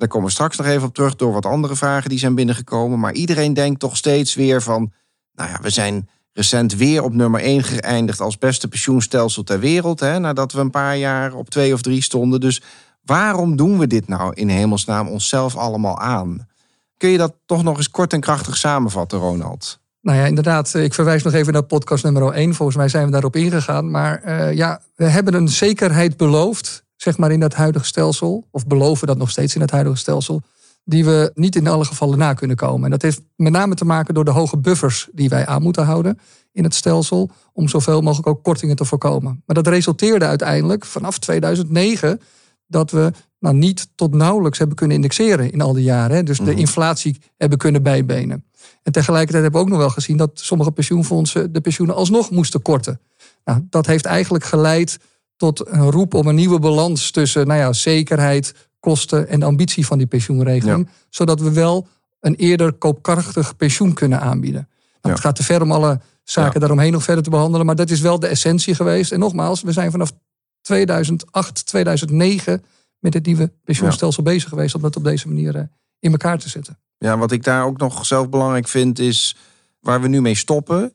Daar 0.00 0.08
komen 0.08 0.26
we 0.26 0.32
straks 0.32 0.56
nog 0.56 0.66
even 0.66 0.88
op 0.88 0.94
terug... 0.94 1.16
door 1.16 1.32
wat 1.32 1.46
andere 1.46 1.76
vragen 1.76 2.10
die 2.10 2.18
zijn 2.18 2.34
binnengekomen. 2.34 2.98
Maar 2.98 3.12
iedereen 3.12 3.54
denkt 3.54 3.80
toch 3.80 3.96
steeds 3.96 4.34
weer 4.34 4.62
van... 4.62 4.92
nou 5.34 5.50
ja, 5.50 5.58
we 5.62 5.70
zijn 5.70 6.08
recent 6.32 6.76
weer 6.76 7.02
op 7.02 7.14
nummer 7.14 7.40
1 7.40 7.62
geëindigd 7.62 8.20
als 8.20 8.38
beste 8.38 8.68
pensioenstelsel 8.68 9.42
ter 9.42 9.60
wereld. 9.60 10.00
Hè, 10.00 10.18
nadat 10.18 10.52
we 10.52 10.60
een 10.60 10.70
paar 10.70 10.96
jaar 10.96 11.34
op 11.34 11.50
twee 11.50 11.72
of 11.72 11.82
drie 11.82 12.02
stonden. 12.02 12.40
Dus 12.40 12.62
waarom 13.04 13.56
doen 13.56 13.78
we 13.78 13.86
dit 13.86 14.08
nou 14.08 14.34
in 14.34 14.48
hemelsnaam 14.48 15.08
onszelf 15.08 15.56
allemaal 15.56 15.98
aan? 15.98 16.48
Kun 16.96 17.08
je 17.08 17.18
dat 17.18 17.34
toch 17.46 17.62
nog 17.62 17.76
eens 17.76 17.90
kort 17.90 18.12
en 18.12 18.20
krachtig 18.20 18.56
samenvatten, 18.56 19.18
Ronald? 19.18 19.80
Nou 20.00 20.18
ja, 20.18 20.24
inderdaad. 20.24 20.74
Ik 20.74 20.94
verwijs 20.94 21.22
nog 21.22 21.32
even 21.32 21.52
naar 21.52 21.62
podcast 21.62 22.04
nummer 22.04 22.32
1. 22.32 22.54
Volgens 22.54 22.76
mij 22.76 22.88
zijn 22.88 23.04
we 23.04 23.10
daarop 23.10 23.36
ingegaan. 23.36 23.90
Maar 23.90 24.22
uh, 24.24 24.52
ja, 24.52 24.80
we 24.94 25.04
hebben 25.04 25.34
een 25.34 25.48
zekerheid 25.48 26.16
beloofd, 26.16 26.84
zeg 27.02 27.18
maar 27.18 27.32
in 27.32 27.40
dat 27.40 27.54
huidige 27.54 27.84
stelsel. 27.84 28.46
Of 28.50 28.66
beloven 28.66 29.06
dat 29.06 29.18
nog 29.18 29.30
steeds 29.30 29.54
in 29.54 29.60
het 29.60 29.70
huidige 29.70 29.96
stelsel 29.96 30.42
die 30.84 31.04
we 31.04 31.30
niet 31.34 31.56
in 31.56 31.66
alle 31.66 31.84
gevallen 31.84 32.18
na 32.18 32.34
kunnen 32.34 32.56
komen. 32.56 32.84
En 32.84 32.90
dat 32.90 33.02
heeft 33.02 33.20
met 33.36 33.52
name 33.52 33.74
te 33.74 33.84
maken 33.84 34.14
door 34.14 34.24
de 34.24 34.30
hoge 34.30 34.56
buffers 34.56 35.08
die 35.12 35.28
wij 35.28 35.46
aan 35.46 35.62
moeten 35.62 35.84
houden 35.84 36.18
in 36.52 36.64
het 36.64 36.74
stelsel, 36.74 37.30
om 37.52 37.68
zoveel 37.68 38.00
mogelijk 38.00 38.26
ook 38.28 38.42
kortingen 38.42 38.76
te 38.76 38.84
voorkomen. 38.84 39.42
Maar 39.46 39.56
dat 39.56 39.66
resulteerde 39.66 40.24
uiteindelijk 40.24 40.84
vanaf 40.84 41.18
2009 41.18 42.20
dat 42.66 42.90
we 42.90 43.12
nou, 43.38 43.56
niet 43.56 43.88
tot 43.94 44.14
nauwelijks 44.14 44.58
hebben 44.58 44.76
kunnen 44.76 44.96
indexeren 44.96 45.52
in 45.52 45.60
al 45.60 45.72
die 45.72 45.84
jaren. 45.84 46.24
Dus 46.24 46.38
de 46.38 46.54
inflatie 46.54 47.20
hebben 47.36 47.58
kunnen 47.58 47.82
bijbenen. 47.82 48.44
En 48.82 48.92
tegelijkertijd 48.92 49.42
hebben 49.42 49.60
we 49.60 49.66
ook 49.66 49.72
nog 49.72 49.82
wel 49.82 49.90
gezien 49.90 50.16
dat 50.16 50.30
sommige 50.34 50.70
pensioenfondsen 50.70 51.52
de 51.52 51.60
pensioenen 51.60 51.96
alsnog 51.96 52.30
moesten 52.30 52.62
korten. 52.62 53.00
Nou, 53.44 53.66
dat 53.70 53.86
heeft 53.86 54.04
eigenlijk 54.04 54.44
geleid 54.44 54.98
tot 55.40 55.68
een 55.68 55.90
roep 55.90 56.14
om 56.14 56.26
een 56.26 56.34
nieuwe 56.34 56.58
balans 56.58 57.10
tussen 57.10 57.46
nou 57.46 57.60
ja, 57.60 57.72
zekerheid, 57.72 58.54
kosten 58.80 59.28
en 59.28 59.40
de 59.40 59.46
ambitie 59.46 59.86
van 59.86 59.98
die 59.98 60.06
pensioenregeling. 60.06 60.86
Ja. 60.86 60.92
Zodat 61.10 61.40
we 61.40 61.52
wel 61.52 61.86
een 62.20 62.34
eerder 62.34 62.72
koopkrachtig 62.72 63.56
pensioen 63.56 63.92
kunnen 63.92 64.20
aanbieden. 64.20 64.68
Nou. 65.02 65.14
Het 65.14 65.24
gaat 65.24 65.36
te 65.36 65.42
ver 65.42 65.62
om 65.62 65.72
alle 65.72 66.00
zaken 66.24 66.60
daaromheen 66.60 66.92
nog 66.92 67.02
verder 67.02 67.24
te 67.24 67.30
behandelen. 67.30 67.66
Maar 67.66 67.74
dat 67.74 67.90
is 67.90 68.00
wel 68.00 68.18
de 68.18 68.26
essentie 68.26 68.74
geweest. 68.74 69.12
En 69.12 69.18
nogmaals, 69.18 69.62
we 69.62 69.72
zijn 69.72 69.90
vanaf 69.90 70.12
2008, 70.60 71.66
2009 71.66 72.64
met 72.98 73.14
het 73.14 73.26
nieuwe 73.26 73.52
pensioenstelsel 73.64 74.22
bezig 74.22 74.48
geweest. 74.48 74.74
Om 74.74 74.82
dat 74.82 74.96
op 74.96 75.04
deze 75.04 75.28
manier 75.28 75.56
eh, 75.56 75.62
in 75.98 76.10
elkaar 76.10 76.38
te 76.38 76.48
zetten. 76.48 76.78
Ja, 76.98 77.18
wat 77.18 77.32
ik 77.32 77.44
daar 77.44 77.64
ook 77.64 77.78
nog 77.78 78.06
zelf 78.06 78.28
belangrijk 78.28 78.68
vind 78.68 78.98
is... 78.98 79.36
waar 79.80 80.00
we 80.00 80.08
nu 80.08 80.20
mee 80.20 80.34
stoppen, 80.34 80.92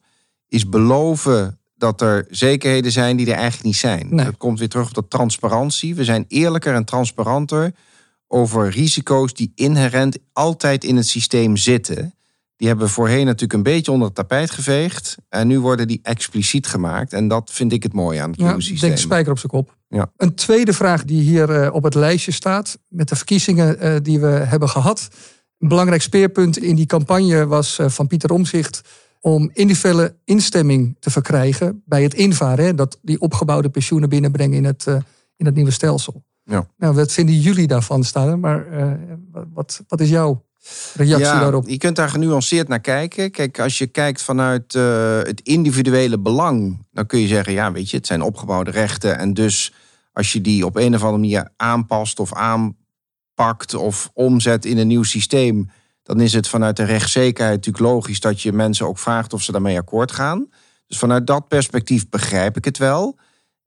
is 0.48 0.70
beloven 0.70 1.60
dat 1.76 2.02
er 2.02 2.26
zekerheden 2.30 2.92
zijn 2.92 3.18
die 3.18 3.28
er 3.28 3.34
eigenlijk 3.34 3.64
niet 3.64 3.76
zijn. 3.76 4.08
Nee. 4.10 4.26
Dat 4.26 4.38
komt 4.38 4.60
weer 4.60 4.70
terug 4.70 4.88
op 4.88 4.94
dat 4.94 5.10
transparantie. 5.10 5.96
We 5.96 6.04
zijn 6.04 6.26
eerlijker 6.28 6.74
en 6.74 6.86
transparanter 6.86 7.74
over 8.28 8.70
risico's 8.70 9.34
die 9.34 9.52
inherent 9.56 10.18
altijd 10.34 10.84
in 10.84 10.96
het 10.96 11.08
systeem 11.08 11.58
zitten. 11.58 12.14
Die 12.58 12.68
hebben 12.68 12.86
we 12.86 12.92
voorheen 12.92 13.26
natuurlijk 13.26 13.54
een 13.54 13.64
beetje 13.64 13.92
onder 13.92 14.08
het 14.08 14.16
tapijt 14.16 14.52
geveegd. 14.52 15.16
En 15.30 15.48
nu 15.48 15.60
worden 15.60 15.88
die 15.88 16.00
expliciet 16.04 16.68
gemaakt. 16.68 17.14
En 17.14 17.28
dat 17.28 17.52
vind 17.54 17.72
ik 17.74 17.84
het 17.84 17.94
mooie 17.94 18.22
aan 18.22 18.30
het 18.30 18.40
Ja, 18.40 18.46
nieuwe 18.46 18.60
ik 18.62 18.68
systeem. 18.68 18.90
denk 18.90 19.02
spijker 19.02 19.32
op 19.32 19.40
zijn 19.40 19.52
kop. 19.52 19.76
Ja. 19.90 20.12
Een 20.18 20.36
tweede 20.36 20.74
vraag 20.74 21.06
die 21.06 21.22
hier 21.22 21.50
eh, 21.50 21.74
op 21.74 21.84
het 21.84 21.96
lijstje 21.96 22.32
staat, 22.32 22.78
met 22.88 23.10
de 23.10 23.16
verkiezingen 23.16 23.80
eh, 23.80 23.96
die 24.02 24.20
we 24.20 24.28
hebben 24.28 24.70
gehad. 24.70 25.08
Een 25.60 25.68
belangrijk 25.68 26.02
speerpunt 26.02 26.58
in 26.58 26.76
die 26.76 26.86
campagne 26.86 27.48
was 27.48 27.80
eh, 27.80 27.90
van 27.90 28.08
Pieter 28.08 28.32
Omzicht 28.32 28.82
om 29.26 29.50
individuele 29.54 30.16
instemming 30.24 30.96
te 31.00 31.10
verkrijgen 31.10 31.84
bij 31.86 32.04
het 32.04 32.14
invaren. 32.14 32.76
Dat 32.76 33.00
die 33.02 33.20
opgebouwde 33.20 33.70
pensioenen 33.70 34.10
binnenbrengen 34.10 34.58
in 34.58 34.66
het, 34.66 34.88
eh, 34.88 34.96
in 35.36 35.46
het 35.46 35.56
nieuwe 35.56 35.72
stelsel. 35.72 36.24
Ja. 36.44 36.68
Nou, 36.78 36.96
wat 36.96 37.12
vinden 37.12 37.40
jullie 37.40 37.68
daarvan 37.68 38.04
staan? 38.04 38.40
Maar 38.40 38.68
eh, 38.68 38.92
wat, 39.54 39.84
wat 39.88 40.00
is 40.02 40.10
jouw 40.10 40.46
reactie 40.94 41.26
ja, 41.26 41.40
daarop? 41.40 41.68
Je 41.68 41.78
kunt 41.78 41.96
daar 41.96 42.10
genuanceerd 42.10 42.68
naar 42.68 42.80
kijken. 42.80 43.32
Kijk, 43.32 43.60
als 43.60 43.78
je 43.78 43.88
kijkt 43.88 44.22
vanuit 44.22 44.76
eh, 44.76 45.18
het 45.18 45.42
individuele 45.42 46.20
belang, 46.20 46.86
dan 46.92 47.06
kun 47.06 47.20
je 47.20 47.28
zeggen, 47.28 47.54
ja, 47.54 47.72
weet 47.72 47.90
je, 47.90 47.98
het 47.98 48.08
zijn 48.08 48.22
opgebouwde 48.22 48.72
rechten. 48.72 49.18
En 49.18 49.34
dus 49.34 49.74
als 50.14 50.34
je 50.34 50.42
die 50.42 50.66
op 50.66 50.76
een 50.76 50.96
of 50.96 51.04
andere 51.04 51.22
manier 51.22 51.52
aanpast 51.56 52.20
of 52.20 52.34
aanpakt 52.34 53.74
of 53.74 54.10
omzet 54.14 54.66
in 54.66 54.78
een 54.78 54.88
nieuw 54.88 55.04
systeem, 55.04 55.70
dan 56.06 56.22
is 56.22 56.34
het 56.34 56.48
vanuit 56.48 56.76
de 56.76 56.84
rechtszekerheid 56.84 57.56
natuurlijk 57.56 57.94
logisch 57.94 58.20
dat 58.20 58.42
je 58.42 58.54
mensen 58.54 58.88
ook 58.88 58.98
vraagt 58.98 59.34
of 59.34 59.42
ze 59.42 59.52
daarmee 59.52 59.78
akkoord 59.78 60.12
gaan. 60.12 60.50
Dus 60.88 60.98
vanuit 60.98 61.28
dat 61.28 61.48
perspectief 61.48 62.10
begrijp 62.10 62.58
ik 62.58 62.66
het 62.66 62.78
wel. 62.78 63.18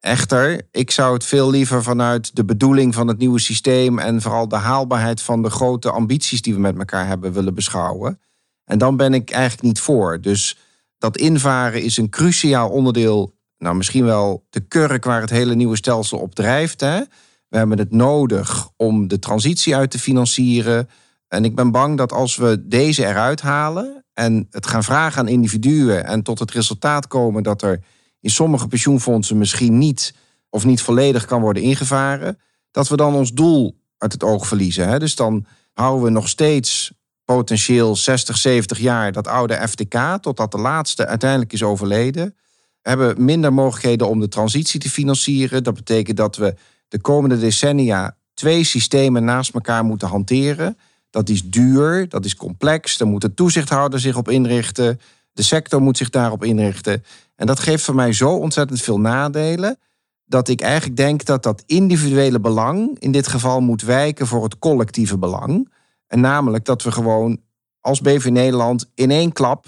Echter, 0.00 0.62
ik 0.70 0.90
zou 0.90 1.14
het 1.14 1.24
veel 1.24 1.50
liever 1.50 1.82
vanuit 1.82 2.36
de 2.36 2.44
bedoeling 2.44 2.94
van 2.94 3.08
het 3.08 3.18
nieuwe 3.18 3.40
systeem 3.40 3.98
en 3.98 4.22
vooral 4.22 4.48
de 4.48 4.56
haalbaarheid 4.56 5.22
van 5.22 5.42
de 5.42 5.50
grote 5.50 5.90
ambities 5.90 6.42
die 6.42 6.54
we 6.54 6.60
met 6.60 6.78
elkaar 6.78 7.06
hebben 7.06 7.32
willen 7.32 7.54
beschouwen. 7.54 8.20
En 8.64 8.78
dan 8.78 8.96
ben 8.96 9.14
ik 9.14 9.30
eigenlijk 9.30 9.62
niet 9.62 9.80
voor. 9.80 10.20
Dus 10.20 10.58
dat 10.98 11.16
invaren 11.16 11.82
is 11.82 11.96
een 11.96 12.10
cruciaal 12.10 12.70
onderdeel, 12.70 13.34
nou 13.58 13.76
misschien 13.76 14.04
wel 14.04 14.46
de 14.50 14.60
kurk 14.60 15.04
waar 15.04 15.20
het 15.20 15.30
hele 15.30 15.54
nieuwe 15.54 15.76
stelsel 15.76 16.18
op 16.18 16.34
drijft. 16.34 16.80
Hè? 16.80 17.00
We 17.48 17.56
hebben 17.56 17.78
het 17.78 17.92
nodig 17.92 18.68
om 18.76 19.08
de 19.08 19.18
transitie 19.18 19.76
uit 19.76 19.90
te 19.90 19.98
financieren. 19.98 20.88
En 21.28 21.44
ik 21.44 21.54
ben 21.54 21.70
bang 21.70 21.96
dat 21.96 22.12
als 22.12 22.36
we 22.36 22.68
deze 22.68 23.06
eruit 23.06 23.40
halen 23.40 24.04
en 24.14 24.46
het 24.50 24.66
gaan 24.66 24.84
vragen 24.84 25.20
aan 25.20 25.28
individuen 25.28 26.04
en 26.04 26.22
tot 26.22 26.38
het 26.38 26.50
resultaat 26.50 27.06
komen 27.06 27.42
dat 27.42 27.62
er 27.62 27.80
in 28.20 28.30
sommige 28.30 28.68
pensioenfondsen 28.68 29.38
misschien 29.38 29.78
niet 29.78 30.14
of 30.50 30.64
niet 30.64 30.82
volledig 30.82 31.24
kan 31.24 31.40
worden 31.40 31.62
ingevaren, 31.62 32.38
dat 32.70 32.88
we 32.88 32.96
dan 32.96 33.14
ons 33.14 33.32
doel 33.32 33.78
uit 33.98 34.12
het 34.12 34.22
oog 34.22 34.46
verliezen. 34.46 34.88
Hè? 34.88 34.98
Dus 34.98 35.14
dan 35.14 35.46
houden 35.72 36.04
we 36.04 36.10
nog 36.10 36.28
steeds 36.28 36.92
potentieel 37.24 37.96
60, 37.96 38.36
70 38.36 38.78
jaar 38.78 39.12
dat 39.12 39.26
oude 39.26 39.68
FTK, 39.68 40.18
totdat 40.20 40.50
de 40.50 40.58
laatste 40.58 41.06
uiteindelijk 41.06 41.52
is 41.52 41.62
overleden. 41.62 42.36
hebben 42.82 43.24
minder 43.24 43.52
mogelijkheden 43.52 44.08
om 44.08 44.20
de 44.20 44.28
transitie 44.28 44.80
te 44.80 44.90
financieren. 44.90 45.64
Dat 45.64 45.74
betekent 45.74 46.16
dat 46.16 46.36
we 46.36 46.54
de 46.88 47.00
komende 47.00 47.38
decennia 47.38 48.16
twee 48.34 48.64
systemen 48.64 49.24
naast 49.24 49.54
elkaar 49.54 49.84
moeten 49.84 50.08
hanteren. 50.08 50.78
Dat 51.10 51.28
is 51.28 51.50
duur, 51.50 52.08
dat 52.08 52.24
is 52.24 52.36
complex. 52.36 52.96
Daar 52.96 53.08
moet 53.08 53.20
de 53.20 53.34
toezichthouder 53.34 54.00
zich 54.00 54.16
op 54.16 54.28
inrichten. 54.28 55.00
De 55.32 55.42
sector 55.42 55.82
moet 55.82 55.96
zich 55.96 56.10
daarop 56.10 56.44
inrichten. 56.44 57.04
En 57.36 57.46
dat 57.46 57.60
geeft 57.60 57.84
voor 57.84 57.94
mij 57.94 58.12
zo 58.12 58.30
ontzettend 58.30 58.80
veel 58.80 59.00
nadelen. 59.00 59.78
Dat 60.24 60.48
ik 60.48 60.60
eigenlijk 60.60 60.96
denk 60.96 61.24
dat 61.24 61.42
dat 61.42 61.62
individuele 61.66 62.40
belang 62.40 62.98
in 62.98 63.12
dit 63.12 63.26
geval 63.26 63.60
moet 63.60 63.82
wijken 63.82 64.26
voor 64.26 64.42
het 64.42 64.58
collectieve 64.58 65.18
belang. 65.18 65.72
En 66.06 66.20
namelijk 66.20 66.64
dat 66.64 66.82
we 66.82 66.92
gewoon 66.92 67.40
als 67.80 68.00
BV 68.00 68.28
Nederland 68.30 68.90
in 68.94 69.10
één 69.10 69.32
klap 69.32 69.66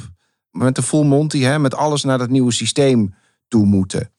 met 0.51 0.75
de 0.75 0.83
full 0.83 1.05
monty, 1.05 1.41
hè, 1.41 1.59
met 1.59 1.75
alles 1.75 2.05
naar 2.05 2.19
dat 2.19 2.29
nieuwe 2.29 2.53
systeem 2.53 3.15
toe 3.49 3.67
moeten. 3.67 4.11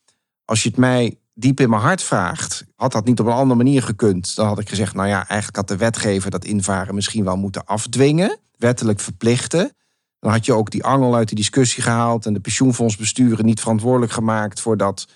Als 0.46 0.64
je 0.64 0.70
het 0.70 0.78
mij 0.78 1.20
diep 1.42 1.60
in 1.60 1.70
mijn 1.70 1.82
hart 1.82 2.04
vraagt, 2.04 2.66
had 2.76 2.92
dat 2.92 3.06
niet 3.06 3.20
op 3.20 3.26
een 3.26 3.32
andere 3.32 3.64
manier 3.64 3.84
gekund. 3.84 4.36
Dan 4.36 4.48
had 4.48 4.60
ik 4.60 4.70
gezegd, 4.70 4.94
nou 4.94 5.08
ja, 5.08 5.28
eigenlijk 5.28 5.56
had 5.56 5.68
de 5.68 5.78
wetgever 5.78 6.32
dat 6.32 6.46
invaren 6.46 6.96
misschien 6.96 7.24
wel 7.24 7.38
moeten 7.38 7.66
afdwingen, 7.66 8.38
wettelijk 8.58 9.00
verplichten. 9.00 9.74
Dan 10.20 10.32
had 10.32 10.46
je 10.46 10.54
ook 10.54 10.72
die 10.72 10.84
angel 10.84 11.16
uit 11.16 11.30
de 11.30 11.36
discussie 11.36 11.84
gehaald 11.84 12.26
en 12.26 12.34
de 12.34 12.40
pensioenfondsbesturen 12.40 13.46
niet 13.46 13.60
verantwoordelijk 13.60 14.12
gemaakt 14.12 14.60
voor 14.60 14.78
dat 14.78 15.08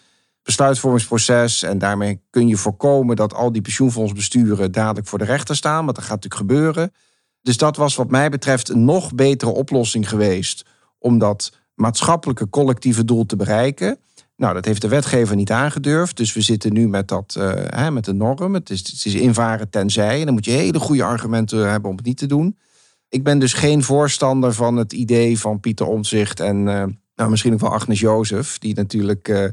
besluitvormingsproces. 0.44 1.64
En 1.64 1.78
daarmee 1.78 2.22
kun 2.30 2.48
je 2.48 2.58
voorkomen 2.58 3.16
dat 3.16 3.34
al 3.34 3.52
die 3.52 3.62
pensioenfondsbesturen 3.62 4.72
dadelijk 4.72 5.08
voor 5.08 5.20
de 5.20 5.26
rechter 5.26 5.56
staan. 5.56 5.84
Want 5.84 5.96
dat 5.96 6.06
gaat 6.06 6.24
natuurlijk 6.24 6.52
gebeuren. 6.52 6.94
Dus 7.42 7.58
dat 7.58 7.78
was 7.78 7.96
wat 7.96 8.10
mij 8.10 8.30
betreft 8.30 8.70
een 8.70 8.86
nog 8.86 9.16
betere 9.16 9.52
oplossing 9.52 10.10
geweest 10.10 10.66
om 11.00 11.18
dat 11.18 11.52
maatschappelijke 11.76 12.50
collectieve 12.50 13.06
doel 13.06 13.26
te 13.26 13.36
bereiken. 13.36 14.00
Nou, 14.38 14.54
dat 14.54 14.66
heeft 14.66 14.82
de 14.82 14.88
wetgever 14.88 15.36
niet 15.36 15.52
aangedurfd. 15.52 16.18
Dus 16.18 16.34
we 16.34 16.42
zitten 16.42 16.74
nu 16.74 16.88
met, 16.88 17.08
dat, 17.08 17.36
uh, 17.38 17.54
hè, 17.56 17.92
met 17.92 18.06
de 18.06 18.14
norm. 18.14 18.54
Het 18.54 18.70
is, 18.70 18.80
het 18.80 19.06
is 19.06 19.14
invaren 19.14 19.70
tenzij. 19.70 20.20
En 20.20 20.26
dan 20.26 20.34
moet 20.34 20.46
je 20.46 20.52
hele 20.52 20.80
goede 20.80 21.04
argumenten 21.04 21.70
hebben 21.70 21.90
om 21.90 21.96
het 21.96 22.06
niet 22.06 22.18
te 22.18 22.26
doen. 22.26 22.58
Ik 23.10 23.24
ben 23.24 23.40
dus 23.40 23.54
geen 23.54 23.84
voorstander 23.84 24.54
van 24.54 24.78
het 24.78 24.94
idee 24.94 25.40
van 25.40 25.60
Pieter 25.60 25.86
Omtzigt 25.86 26.40
en 26.40 26.58
uh, 26.58 26.84
nou, 27.16 27.30
misschien 27.30 27.54
ook 27.54 27.60
wel 27.60 27.74
Agnes 27.74 28.00
Jozef, 28.00 28.58
die 28.58 28.76
natuurlijk 28.76 29.28
uh, 29.28 29.46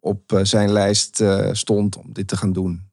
op 0.00 0.40
zijn 0.42 0.72
lijst 0.72 1.22
stond 1.52 1.96
om 1.96 2.12
dit 2.12 2.28
te 2.28 2.36
gaan 2.36 2.52
doen. 2.52 2.85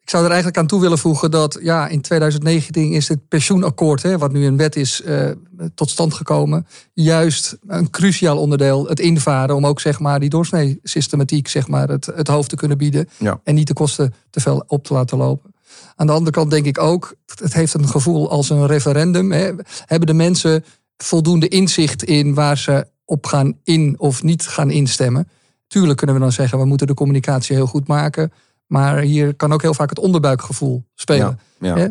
Ik 0.00 0.10
zou 0.16 0.24
er 0.24 0.30
eigenlijk 0.30 0.58
aan 0.60 0.66
toe 0.66 0.80
willen 0.80 0.98
voegen 0.98 1.30
dat 1.30 1.58
ja, 1.62 1.88
in 1.88 2.00
2019 2.00 2.92
is 2.92 3.08
het 3.08 3.28
pensioenakkoord, 3.28 4.02
hè, 4.02 4.18
wat 4.18 4.32
nu 4.32 4.46
een 4.46 4.56
wet 4.56 4.76
is, 4.76 5.02
uh, 5.06 5.30
tot 5.74 5.90
stand 5.90 6.14
gekomen. 6.14 6.66
Juist 6.92 7.58
een 7.66 7.90
cruciaal 7.90 8.38
onderdeel, 8.38 8.86
het 8.86 9.00
invaren, 9.00 9.56
om 9.56 9.66
ook 9.66 9.80
zeg 9.80 10.00
maar, 10.00 10.20
die 10.20 10.28
doorsnee-systematiek 10.28 11.48
zeg 11.48 11.68
maar, 11.68 11.88
het, 11.88 12.06
het 12.06 12.28
hoofd 12.28 12.48
te 12.48 12.56
kunnen 12.56 12.78
bieden. 12.78 13.08
Ja. 13.18 13.40
En 13.44 13.54
niet 13.54 13.66
de 13.66 13.72
kosten 13.72 14.14
te 14.30 14.40
veel 14.40 14.64
op 14.66 14.84
te 14.84 14.92
laten 14.92 15.18
lopen. 15.18 15.54
Aan 15.96 16.06
de 16.06 16.12
andere 16.12 16.30
kant 16.30 16.50
denk 16.50 16.66
ik 16.66 16.78
ook, 16.78 17.14
het 17.34 17.54
heeft 17.54 17.74
een 17.74 17.88
gevoel 17.88 18.30
als 18.30 18.50
een 18.50 18.66
referendum. 18.66 19.32
Hè. 19.32 19.52
Hebben 19.86 20.06
de 20.06 20.14
mensen 20.14 20.64
voldoende 20.96 21.48
inzicht 21.48 22.02
in 22.02 22.34
waar 22.34 22.58
ze 22.58 22.86
op 23.04 23.26
gaan 23.26 23.58
in 23.64 23.94
of 23.98 24.22
niet 24.22 24.46
gaan 24.46 24.70
instemmen? 24.70 25.28
Tuurlijk 25.66 25.98
kunnen 25.98 26.16
we 26.16 26.22
dan 26.22 26.32
zeggen, 26.32 26.58
we 26.58 26.64
moeten 26.64 26.86
de 26.86 26.94
communicatie 26.94 27.56
heel 27.56 27.66
goed 27.66 27.86
maken. 27.86 28.32
Maar 28.70 28.98
hier 28.98 29.34
kan 29.34 29.52
ook 29.52 29.62
heel 29.62 29.74
vaak 29.74 29.88
het 29.88 29.98
onderbuikgevoel 29.98 30.84
spelen. 30.94 31.38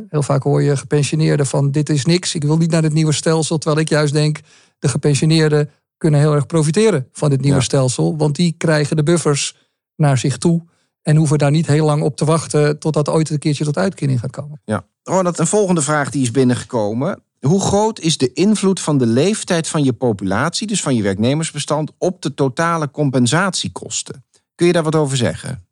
Heel 0.10 0.24
vaak 0.24 0.44
hoor 0.44 0.62
je 0.62 0.78
gepensioneerden 0.78 1.46
van 1.46 1.72
dit 1.72 1.90
is 1.90 2.06
niks, 2.06 2.36
ik 2.36 2.44
wil 2.44 2.58
niet 2.58 2.72
naar 2.72 2.82
dit 2.82 2.94
nieuwe 2.94 3.12
stelsel. 3.12 3.58
Terwijl 3.58 3.82
ik 3.82 3.90
juist 3.90 4.14
denk, 4.14 4.40
de 4.80 4.88
gepensioneerden 4.88 5.70
kunnen 5.98 6.20
heel 6.20 6.34
erg 6.34 6.46
profiteren 6.46 7.08
van 7.12 7.30
dit 7.30 7.42
nieuwe 7.42 7.62
stelsel. 7.62 8.18
Want 8.18 8.36
die 8.36 8.56
krijgen 8.58 8.96
de 8.96 9.04
buffers 9.04 9.56
naar 9.96 10.18
zich 10.18 10.38
toe. 10.38 10.62
En 11.02 11.16
hoeven 11.16 11.38
daar 11.38 11.52
niet 11.52 11.68
heel 11.68 11.86
lang 11.86 12.02
op 12.02 12.16
te 12.16 12.26
wachten 12.26 12.80
totdat 12.80 13.10
ooit 13.10 13.30
een 13.30 13.40
keertje 13.40 13.64
tot 13.64 13.78
uitkering 13.78 14.20
gaat 14.20 14.32
komen. 14.32 14.62
Ja. 14.66 14.86
dat 15.04 15.40
een 15.40 15.48
volgende 15.48 15.82
vraag 15.82 16.10
die 16.10 16.22
is 16.22 16.32
binnengekomen. 16.32 17.24
Hoe 17.40 17.62
groot 17.62 18.00
is 18.00 18.18
de 18.18 18.34
invloed 18.34 18.80
van 18.80 18.98
de 18.98 19.06
leeftijd 19.06 19.68
van 19.68 19.84
je 19.84 19.94
populatie, 19.94 20.68
dus 20.68 20.82
van 20.82 20.96
je 20.96 21.04
werknemersbestand, 21.04 21.92
op 21.98 22.22
de 22.22 22.34
totale 22.34 22.92
compensatiekosten? 22.92 24.26
Kun 24.56 24.68
je 24.68 24.74
daar 24.74 24.84
wat 24.84 24.96
over 24.96 25.18
zeggen? 25.18 25.68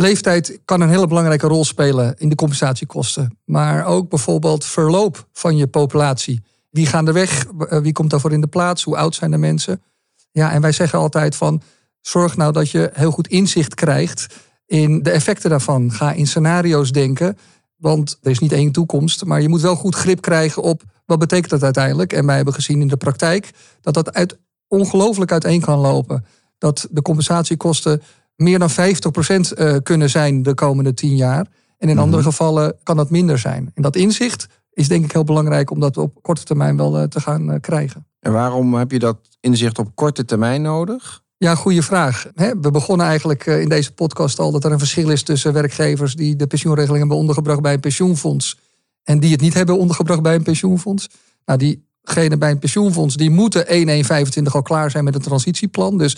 Leeftijd 0.00 0.60
kan 0.64 0.80
een 0.80 0.88
hele 0.88 1.06
belangrijke 1.06 1.46
rol 1.46 1.64
spelen 1.64 2.14
in 2.18 2.28
de 2.28 2.34
compensatiekosten. 2.34 3.38
Maar 3.44 3.86
ook 3.86 4.08
bijvoorbeeld 4.08 4.64
verloop 4.64 5.28
van 5.32 5.56
je 5.56 5.66
populatie. 5.66 6.42
Wie 6.70 6.86
gaan 6.86 7.06
er 7.06 7.12
weg? 7.12 7.46
Eh, 7.46 7.78
wie 7.78 7.92
komt 7.92 8.10
daarvoor 8.10 8.32
in 8.32 8.40
de 8.40 8.46
plaats? 8.46 8.82
Hoe 8.82 8.96
oud 8.96 9.14
zijn 9.14 9.30
de 9.30 9.36
mensen? 9.36 9.82
Ja, 10.30 10.52
en 10.52 10.60
wij 10.60 10.72
zeggen 10.72 10.98
altijd 10.98 11.36
van 11.36 11.62
zorg 12.00 12.36
nou 12.36 12.52
dat 12.52 12.70
je 12.70 12.90
heel 12.92 13.10
goed 13.10 13.28
inzicht 13.28 13.74
krijgt 13.74 14.26
in 14.66 15.02
de 15.02 15.10
effecten 15.10 15.50
daarvan. 15.50 15.92
Ga 15.92 16.12
in 16.12 16.26
scenario's 16.26 16.92
denken. 16.92 17.38
Want 17.76 18.18
er 18.22 18.30
is 18.30 18.38
niet 18.38 18.52
één 18.52 18.72
toekomst, 18.72 19.24
maar 19.24 19.42
je 19.42 19.48
moet 19.48 19.60
wel 19.60 19.76
goed 19.76 19.94
grip 19.94 20.20
krijgen 20.20 20.62
op 20.62 20.82
wat 21.06 21.18
betekent 21.18 21.50
dat 21.50 21.62
uiteindelijk. 21.62 22.12
En 22.12 22.26
wij 22.26 22.36
hebben 22.36 22.54
gezien 22.54 22.80
in 22.80 22.88
de 22.88 22.96
praktijk 22.96 23.50
dat 23.80 23.94
dat 23.94 24.12
uit, 24.12 24.38
ongelooflijk 24.68 25.32
uiteen 25.32 25.60
kan 25.60 25.78
lopen. 25.78 26.24
Dat 26.58 26.88
de 26.90 27.02
compensatiekosten 27.02 28.02
meer 28.42 28.58
dan 28.58 28.70
50% 28.70 28.74
uh, 28.74 29.74
eh, 29.74 29.82
kunnen 29.82 30.10
zijn 30.10 30.42
de 30.42 30.54
komende 30.54 30.94
10 30.94 31.16
jaar. 31.16 31.46
En 31.78 31.88
in 31.88 31.94
mhm. 31.94 32.04
andere 32.04 32.22
gevallen 32.22 32.76
kan 32.82 32.96
dat 32.96 33.10
minder 33.10 33.38
zijn. 33.38 33.70
En 33.74 33.82
dat 33.82 33.96
inzicht 33.96 34.46
is 34.72 34.88
denk 34.88 35.04
ik 35.04 35.12
heel 35.12 35.24
belangrijk 35.24 35.70
om 35.70 35.80
dat 35.80 35.96
op 35.96 36.22
korte 36.22 36.44
termijn 36.44 36.76
wel 36.76 37.00
uh, 37.00 37.04
te 37.04 37.20
gaan 37.20 37.50
uh, 37.50 37.60
krijgen. 37.60 38.06
En 38.20 38.32
waarom 38.32 38.74
heb 38.74 38.90
je 38.90 38.98
dat 38.98 39.18
inzicht 39.40 39.78
op 39.78 39.90
korte 39.94 40.24
termijn 40.24 40.62
nodig? 40.62 41.22
Ja, 41.36 41.54
goede 41.54 41.82
vraag. 41.82 42.26
We 42.34 42.70
begonnen 42.70 43.06
eigenlijk 43.06 43.46
in 43.46 43.68
deze 43.68 43.92
podcast 43.92 44.38
al 44.38 44.50
dat 44.50 44.64
er 44.64 44.72
een 44.72 44.78
verschil 44.78 45.10
is 45.10 45.22
tussen 45.22 45.52
werkgevers 45.52 46.14
die 46.14 46.36
de 46.36 46.46
pensioenregeling 46.46 46.98
hebben 46.98 47.16
ondergebracht 47.16 47.60
bij 47.60 47.72
een 47.72 47.80
pensioenfonds 47.80 48.58
en 49.02 49.20
die 49.20 49.32
het 49.32 49.40
niet 49.40 49.54
hebben 49.54 49.78
ondergebracht 49.78 50.22
bij 50.22 50.34
een 50.34 50.42
pensioenfonds. 50.42 51.08
Nou, 51.44 51.58
diegenen 51.58 52.38
bij 52.38 52.50
een 52.50 52.58
pensioenfonds 52.58 53.16
die 53.16 53.30
moeten 53.30 53.66
1-1-25 53.66 54.42
al 54.42 54.62
klaar 54.62 54.90
zijn 54.90 55.04
met 55.04 55.14
een 55.14 55.20
transitieplan. 55.20 55.98
Dus 55.98 56.16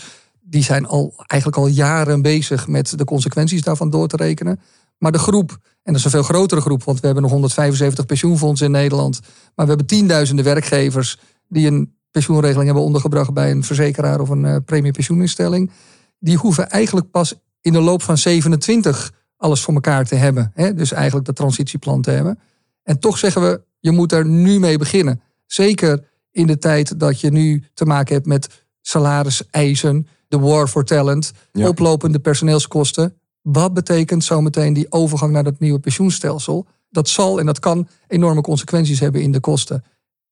die 0.51 0.63
zijn 0.63 0.85
al, 0.87 1.13
eigenlijk 1.27 1.61
al 1.61 1.67
jaren 1.67 2.21
bezig 2.21 2.67
met 2.67 2.97
de 2.97 3.03
consequenties 3.03 3.61
daarvan 3.61 3.89
door 3.89 4.07
te 4.07 4.15
rekenen. 4.15 4.59
Maar 4.97 5.11
de 5.11 5.19
groep, 5.19 5.57
en 5.83 5.93
dat 5.93 5.95
is 5.95 6.03
een 6.03 6.11
veel 6.11 6.23
grotere 6.23 6.61
groep, 6.61 6.83
want 6.83 6.99
we 6.99 7.05
hebben 7.05 7.23
nog 7.23 7.31
175 7.31 8.05
pensioenfondsen 8.05 8.65
in 8.65 8.71
Nederland. 8.71 9.19
Maar 9.55 9.65
we 9.65 9.71
hebben 9.71 9.85
tienduizenden 9.85 10.45
werkgevers 10.45 11.17
die 11.47 11.67
een 11.67 11.93
pensioenregeling 12.11 12.65
hebben 12.65 12.83
ondergebracht 12.83 13.33
bij 13.33 13.51
een 13.51 13.63
verzekeraar 13.63 14.19
of 14.19 14.29
een 14.29 14.43
uh, 14.43 14.55
premiepensioeninstelling. 14.65 15.71
Die 16.19 16.37
hoeven 16.37 16.69
eigenlijk 16.69 17.11
pas 17.11 17.33
in 17.61 17.73
de 17.73 17.81
loop 17.81 18.01
van 18.01 18.17
27 18.17 19.11
alles 19.37 19.61
voor 19.61 19.73
elkaar 19.73 20.05
te 20.05 20.15
hebben. 20.15 20.51
Hè? 20.53 20.73
Dus 20.73 20.91
eigenlijk 20.91 21.25
dat 21.25 21.35
transitieplan 21.35 22.01
te 22.01 22.11
hebben. 22.11 22.39
En 22.83 22.99
toch 22.99 23.17
zeggen 23.17 23.41
we, 23.41 23.61
je 23.79 23.91
moet 23.91 24.11
er 24.11 24.25
nu 24.25 24.59
mee 24.59 24.77
beginnen. 24.77 25.21
Zeker 25.45 26.07
in 26.31 26.47
de 26.47 26.57
tijd 26.57 26.99
dat 26.99 27.19
je 27.19 27.31
nu 27.31 27.63
te 27.73 27.85
maken 27.85 28.13
hebt 28.13 28.25
met 28.27 28.65
salariseisen, 28.81 30.07
de 30.31 30.39
war 30.39 30.67
for 30.67 30.83
talent, 30.83 31.31
oplopende 31.53 32.19
personeelskosten. 32.19 33.17
Wat 33.41 33.73
betekent 33.73 34.23
zometeen 34.23 34.73
die 34.73 34.91
overgang 34.91 35.31
naar 35.31 35.43
dat 35.43 35.59
nieuwe 35.59 35.79
pensioenstelsel? 35.79 36.65
Dat 36.89 37.09
zal 37.09 37.39
en 37.39 37.45
dat 37.45 37.59
kan 37.59 37.87
enorme 38.07 38.41
consequenties 38.41 38.99
hebben 38.99 39.21
in 39.21 39.31
de 39.31 39.39
kosten. 39.39 39.83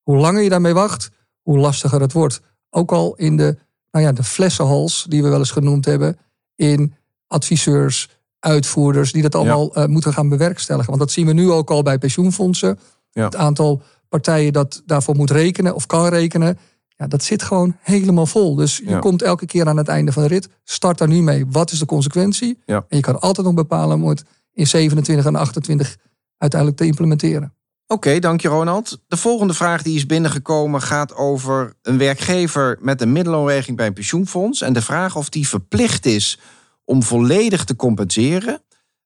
Hoe 0.03 0.17
langer 0.17 0.41
je 0.41 0.49
daarmee 0.49 0.73
wacht, 0.73 1.09
hoe 1.41 1.57
lastiger 1.57 2.01
het 2.01 2.13
wordt. 2.13 2.41
Ook 2.69 2.91
al 2.91 3.15
in 3.15 3.37
de, 3.37 3.57
nou 3.91 4.05
ja, 4.05 4.11
de 4.11 4.23
flessenhals 4.23 5.05
die 5.09 5.23
we 5.23 5.29
wel 5.29 5.39
eens 5.39 5.51
genoemd 5.51 5.85
hebben, 5.85 6.17
in 6.55 6.93
adviseurs, 7.27 8.09
uitvoerders, 8.39 9.11
die 9.11 9.21
dat 9.21 9.35
allemaal 9.35 9.75
eh, 9.75 9.85
moeten 9.85 10.13
gaan 10.13 10.29
bewerkstelligen. 10.29 10.89
Want 10.89 11.01
dat 11.01 11.11
zien 11.11 11.25
we 11.25 11.33
nu 11.33 11.51
ook 11.51 11.69
al 11.69 11.83
bij 11.83 11.97
pensioenfondsen. 11.97 12.79
Ja. 13.11 13.23
Het 13.23 13.35
aantal 13.35 13.81
partijen 14.09 14.53
dat 14.53 14.81
daarvoor 14.85 15.15
moet 15.15 15.31
rekenen 15.31 15.75
of 15.75 15.85
kan 15.85 16.07
rekenen, 16.07 16.57
ja, 16.99 17.07
dat 17.07 17.23
zit 17.23 17.43
gewoon 17.43 17.75
helemaal 17.81 18.25
vol. 18.25 18.55
Dus 18.55 18.81
je 18.85 18.99
komt 18.99 19.21
elke 19.21 19.45
keer 19.45 19.67
aan 19.67 19.77
het 19.77 19.87
einde 19.87 20.11
van 20.11 20.23
de 20.23 20.29
rit. 20.29 20.49
Start 20.63 20.97
daar 20.97 21.07
nu 21.07 21.21
mee. 21.21 21.45
Wat 21.47 21.71
is 21.71 21.79
de 21.79 21.85
consequentie? 21.85 22.59
En 22.65 22.85
je 22.87 22.99
kan 22.99 23.19
altijd 23.19 23.47
nog 23.47 23.55
bepalen 23.55 24.01
om 24.01 24.09
het 24.09 24.23
in 24.53 24.67
27 24.67 25.25
en 25.25 25.35
28 25.35 25.97
uiteindelijk 26.37 26.79
te 26.79 26.87
implementeren. 26.87 27.53
Oké, 27.87 28.19
dank 28.19 28.41
je 28.41 28.47
Ronald. 28.47 29.01
De 29.07 29.17
volgende 29.17 29.53
vraag 29.53 29.81
die 29.81 29.95
is 29.95 30.05
binnengekomen 30.05 30.81
gaat 30.81 31.15
over 31.15 31.73
een 31.81 31.97
werkgever 31.97 32.77
met 32.81 33.01
een 33.01 33.11
middeloonregeling 33.11 33.77
bij 33.77 33.87
een 33.87 33.93
pensioenfonds. 33.93 34.61
En 34.61 34.73
de 34.73 34.81
vraag 34.81 35.15
of 35.15 35.29
die 35.29 35.47
verplicht 35.47 36.05
is 36.05 36.39
om 36.83 37.03
volledig 37.03 37.63
te 37.63 37.75
compenseren. 37.75 38.61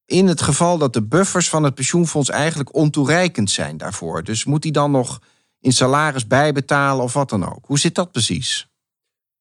In 0.06 0.28
het 0.28 0.42
geval 0.42 0.78
dat 0.78 0.94
de 0.94 1.04
buffers 1.04 1.50
van 1.50 1.64
het 1.64 1.76
pensioenfonds 1.76 2.30
eigenlijk 2.30 2.76
ontoereikend 2.76 3.50
zijn 3.50 3.78
daarvoor. 3.78 4.24
Dus 4.24 4.46
moet 4.46 4.62
die 4.62 4.72
dan 4.72 4.92
nog 4.92 5.20
in 5.64 5.74
salaris 5.74 6.28
bijbetalen 6.28 7.04
of 7.04 7.14
wat 7.14 7.30
dan 7.30 7.46
ook. 7.46 7.66
Hoe 7.66 7.80
zit 7.80 7.96
dat 7.96 8.12
precies? 8.12 8.68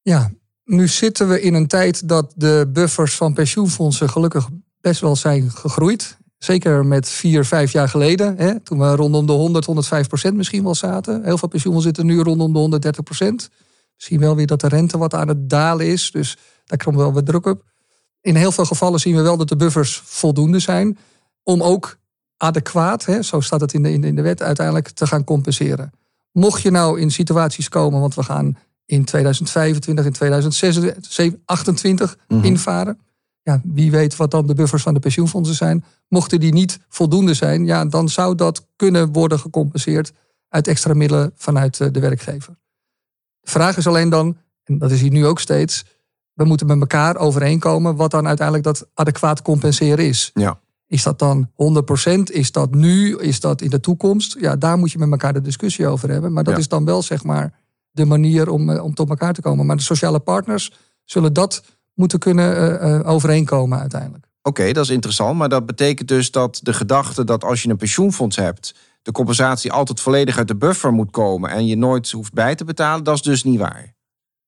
Ja, 0.01 0.31
nu 0.63 0.87
zitten 0.87 1.29
we 1.29 1.41
in 1.41 1.53
een 1.53 1.67
tijd 1.67 2.07
dat 2.07 2.33
de 2.35 2.69
buffers 2.73 3.15
van 3.15 3.33
pensioenfondsen 3.33 4.09
gelukkig 4.09 4.49
best 4.81 5.01
wel 5.01 5.15
zijn 5.15 5.51
gegroeid. 5.51 6.17
Zeker 6.37 6.85
met 6.85 7.09
vier, 7.09 7.45
vijf 7.45 7.71
jaar 7.71 7.89
geleden, 7.89 8.37
hè, 8.37 8.59
toen 8.59 8.79
we 8.79 8.95
rondom 8.95 9.25
de 9.25 9.31
100, 9.31 9.65
105 9.65 10.07
procent 10.07 10.35
misschien 10.35 10.63
wel 10.63 10.75
zaten. 10.75 11.23
Heel 11.23 11.37
veel 11.37 11.47
pensioenen 11.47 11.81
zitten 11.81 12.05
nu 12.05 12.19
rondom 12.19 12.53
de 12.53 12.59
130 12.59 13.03
procent. 13.03 13.49
Misschien 13.95 14.19
wel 14.19 14.35
weer 14.35 14.47
dat 14.47 14.61
de 14.61 14.67
rente 14.67 14.97
wat 14.97 15.13
aan 15.13 15.27
het 15.27 15.49
dalen 15.49 15.87
is. 15.87 16.11
Dus 16.11 16.37
daar 16.65 16.77
komt 16.77 16.95
wel 16.95 17.13
wat 17.13 17.25
druk 17.25 17.45
op. 17.45 17.63
In 18.21 18.35
heel 18.35 18.51
veel 18.51 18.65
gevallen 18.65 18.99
zien 18.99 19.15
we 19.15 19.21
wel 19.21 19.37
dat 19.37 19.49
de 19.49 19.55
buffers 19.55 20.01
voldoende 20.05 20.59
zijn. 20.59 20.97
Om 21.43 21.63
ook 21.63 21.97
adequaat, 22.37 23.05
hè, 23.05 23.21
zo 23.21 23.39
staat 23.39 23.61
het 23.61 23.73
in 23.73 23.83
de, 23.83 23.91
in 23.91 24.15
de 24.15 24.21
wet, 24.21 24.41
uiteindelijk 24.41 24.89
te 24.89 25.07
gaan 25.07 25.23
compenseren. 25.23 25.91
Mocht 26.33 26.61
je 26.61 26.71
nou 26.71 26.99
in 26.99 27.11
situaties 27.11 27.69
komen, 27.69 27.99
want 27.99 28.15
we 28.15 28.23
gaan 28.23 28.57
in 28.85 29.05
2025, 29.05 30.05
in 30.05 30.11
2028 30.11 32.17
mm 32.27 32.43
invaren. 32.43 32.99
Ja, 33.41 33.61
wie 33.63 33.91
weet 33.91 34.15
wat 34.15 34.31
dan 34.31 34.47
de 34.47 34.53
buffers 34.53 34.83
van 34.83 34.93
de 34.93 34.99
pensioenfondsen 34.99 35.55
zijn. 35.55 35.83
Mochten 36.07 36.39
die 36.39 36.53
niet 36.53 36.79
voldoende 36.89 37.33
zijn, 37.33 37.65
ja, 37.65 37.85
dan 37.85 38.09
zou 38.09 38.35
dat 38.35 38.67
kunnen 38.75 39.11
worden 39.11 39.39
gecompenseerd 39.39 40.13
uit 40.49 40.67
extra 40.67 40.93
middelen 40.93 41.31
vanuit 41.35 41.79
eh, 41.79 41.87
de 41.91 41.99
werkgever. 41.99 42.55
De 43.39 43.51
vraag 43.51 43.77
is 43.77 43.87
alleen 43.87 44.09
dan, 44.09 44.37
en 44.63 44.77
dat 44.77 44.91
is 44.91 45.01
hier 45.01 45.11
nu 45.11 45.25
ook 45.25 45.39
steeds, 45.39 45.85
we 46.33 46.43
moeten 46.43 46.67
met 46.67 46.79
elkaar 46.79 47.17
overeenkomen 47.17 47.95
wat 47.95 48.11
dan 48.11 48.27
uiteindelijk 48.27 48.65
dat 48.65 48.87
adequaat 48.93 49.41
compenseren 49.41 50.05
is. 50.05 50.31
Ja. 50.33 50.59
Is 50.93 51.03
dat 51.03 51.19
dan 51.19 51.49
100%? 52.09 52.21
Is 52.23 52.51
dat 52.51 52.75
nu? 52.75 53.17
Is 53.17 53.39
dat 53.39 53.61
in 53.61 53.69
de 53.69 53.79
toekomst? 53.79 54.35
Ja, 54.39 54.55
daar 54.55 54.77
moet 54.77 54.91
je 54.91 54.97
met 54.97 55.11
elkaar 55.11 55.33
de 55.33 55.41
discussie 55.41 55.87
over 55.87 56.09
hebben. 56.09 56.33
Maar 56.33 56.43
dat 56.43 56.57
is 56.57 56.67
dan 56.67 56.85
wel 56.85 57.01
zeg 57.01 57.23
maar 57.23 57.53
de 57.91 58.05
manier 58.05 58.49
om, 58.49 58.69
eh, 58.69 58.83
om 58.83 58.93
tot 58.93 59.09
elkaar 59.09 59.33
te 59.33 59.41
komen. 59.41 59.65
Maar 59.65 59.75
de 59.75 59.81
sociale 59.81 60.19
partners 60.19 60.71
zullen 61.03 61.33
dat 61.33 61.63
moeten 61.93 62.19
kunnen 62.19 62.81
uh, 62.83 63.09
overeenkomen 63.09 63.79
uiteindelijk. 63.79 64.25
Oké, 64.41 64.71
dat 64.71 64.83
is 64.83 64.89
interessant. 64.89 65.37
Maar 65.37 65.49
dat 65.49 65.65
betekent 65.65 66.07
dus 66.07 66.31
dat 66.31 66.59
de 66.63 66.73
gedachte 66.73 67.23
dat 67.23 67.43
als 67.43 67.63
je 67.63 67.69
een 67.69 67.77
pensioenfonds 67.77 68.35
hebt, 68.35 68.75
de 69.01 69.11
compensatie 69.11 69.71
altijd 69.71 69.99
volledig 69.99 70.37
uit 70.37 70.47
de 70.47 70.55
buffer 70.55 70.91
moet 70.91 71.11
komen 71.11 71.49
en 71.49 71.65
je 71.65 71.77
nooit 71.77 72.11
hoeft 72.11 72.33
bij 72.33 72.55
te 72.55 72.63
betalen, 72.63 73.03
dat 73.03 73.15
is 73.15 73.21
dus 73.21 73.43
niet 73.43 73.59
waar. 73.59 73.95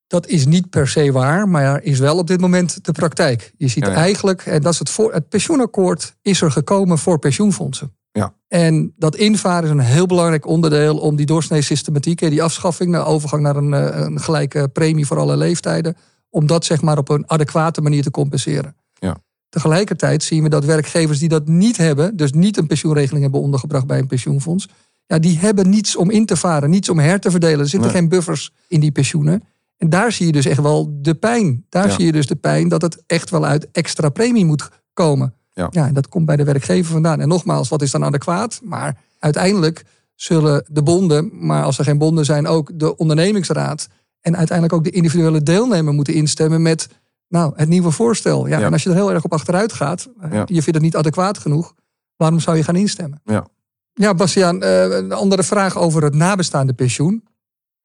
Dat 0.07 0.27
is 0.27 0.45
niet 0.45 0.69
per 0.69 0.87
se 0.87 1.11
waar, 1.11 1.49
maar 1.49 1.83
is 1.83 1.99
wel 1.99 2.17
op 2.17 2.27
dit 2.27 2.41
moment 2.41 2.85
de 2.85 2.91
praktijk. 2.91 3.53
Je 3.57 3.67
ziet 3.67 3.87
eigenlijk, 3.87 4.45
en 4.45 4.61
dat 4.61 4.73
is 4.73 4.79
het 4.79 4.89
voor 4.89 5.13
het 5.13 5.29
pensioenakkoord 5.29 6.15
is 6.21 6.41
er 6.41 6.51
gekomen 6.51 6.97
voor 6.97 7.19
pensioenfondsen. 7.19 7.95
Ja. 8.11 8.33
En 8.47 8.93
dat 8.97 9.15
invaren 9.15 9.63
is 9.63 9.69
een 9.69 9.79
heel 9.79 10.05
belangrijk 10.05 10.45
onderdeel 10.45 10.97
om 10.97 11.15
die 11.15 11.25
doorsnee-systematiek, 11.25 12.19
die 12.19 12.43
afschaffing, 12.43 12.91
de 12.91 12.97
overgang 12.97 13.41
naar 13.41 13.55
een, 13.55 13.73
eh, 13.73 13.99
een 13.99 14.19
gelijke 14.19 14.69
premie 14.73 15.05
voor 15.05 15.19
alle 15.19 15.37
leeftijden, 15.37 15.97
om 16.29 16.47
dat 16.47 16.65
zeg 16.65 16.81
maar 16.81 16.97
op 16.97 17.09
een 17.09 17.29
adequate 17.29 17.81
manier 17.81 18.03
te 18.03 18.11
compenseren. 18.11 18.75
Ja. 18.93 19.17
Tegelijkertijd 19.49 20.23
zien 20.23 20.43
we 20.43 20.49
dat 20.49 20.65
werkgevers 20.65 21.19
die 21.19 21.29
dat 21.29 21.47
niet 21.47 21.77
hebben, 21.77 22.17
dus 22.17 22.31
niet 22.31 22.57
een 22.57 22.67
pensioenregeling 22.67 23.23
hebben 23.23 23.41
ondergebracht 23.41 23.87
bij 23.87 23.99
een 23.99 24.07
pensioenfonds, 24.07 24.67
ja, 25.07 25.19
die 25.19 25.37
hebben 25.39 25.69
niets 25.69 25.95
om 25.95 26.09
in 26.09 26.25
te 26.25 26.35
varen, 26.35 26.69
niets 26.69 26.89
om 26.89 26.99
her 26.99 27.19
te 27.19 27.31
verdelen. 27.31 27.59
Er 27.59 27.67
zitten 27.67 27.89
geen 27.89 28.09
buffers 28.09 28.53
in 28.67 28.79
die 28.79 28.91
pensioenen. 28.91 29.43
En 29.77 29.89
daar 29.89 30.11
zie 30.11 30.25
je 30.25 30.31
dus 30.31 30.45
echt 30.45 30.61
wel 30.61 30.97
de 31.01 31.15
pijn. 31.15 31.65
Daar 31.69 31.91
zie 31.91 32.05
je 32.05 32.11
dus 32.11 32.27
de 32.27 32.35
pijn 32.35 32.67
dat 32.67 32.81
het 32.81 33.03
echt 33.07 33.29
wel 33.29 33.45
uit 33.45 33.71
extra 33.71 34.09
premie 34.09 34.45
moet 34.45 34.69
komen. 34.93 35.33
Ja. 35.53 35.67
ja, 35.71 35.87
en 35.87 35.93
dat 35.93 36.07
komt 36.07 36.25
bij 36.25 36.35
de 36.35 36.43
werkgever 36.43 36.91
vandaan. 36.91 37.19
En 37.19 37.27
nogmaals, 37.27 37.69
wat 37.69 37.81
is 37.81 37.91
dan 37.91 38.03
adequaat? 38.03 38.59
Maar 38.63 38.97
uiteindelijk 39.19 39.85
zullen 40.15 40.65
de 40.67 40.83
bonden, 40.83 41.29
maar 41.33 41.63
als 41.63 41.77
er 41.77 41.83
geen 41.83 41.97
bonden 41.97 42.25
zijn, 42.25 42.47
ook 42.47 42.71
de 42.73 42.97
ondernemingsraad 42.97 43.87
en 44.21 44.37
uiteindelijk 44.37 44.77
ook 44.77 44.83
de 44.83 44.97
individuele 44.97 45.43
deelnemer 45.43 45.93
moeten 45.93 46.13
instemmen 46.13 46.61
met 46.61 46.87
nou, 47.27 47.53
het 47.55 47.69
nieuwe 47.69 47.91
voorstel. 47.91 48.47
Ja, 48.47 48.61
En 48.61 48.73
als 48.73 48.83
je 48.83 48.89
er 48.89 48.95
heel 48.95 49.11
erg 49.11 49.23
op 49.23 49.33
achteruit 49.33 49.73
gaat, 49.73 50.09
eh, 50.19 50.31
je 50.31 50.61
vindt 50.61 50.73
het 50.73 50.81
niet 50.81 50.95
adequaat 50.95 51.37
genoeg, 51.37 51.73
waarom 52.15 52.39
zou 52.39 52.57
je 52.57 52.63
gaan 52.63 52.75
instemmen? 52.75 53.21
Ja, 53.23 53.47
ja 53.93 54.13
Bastiaan, 54.13 54.61
eh, 54.61 54.83
een 54.83 55.11
andere 55.11 55.43
vraag 55.43 55.77
over 55.77 56.03
het 56.03 56.13
nabestaande 56.13 56.73
pensioen. 56.73 57.23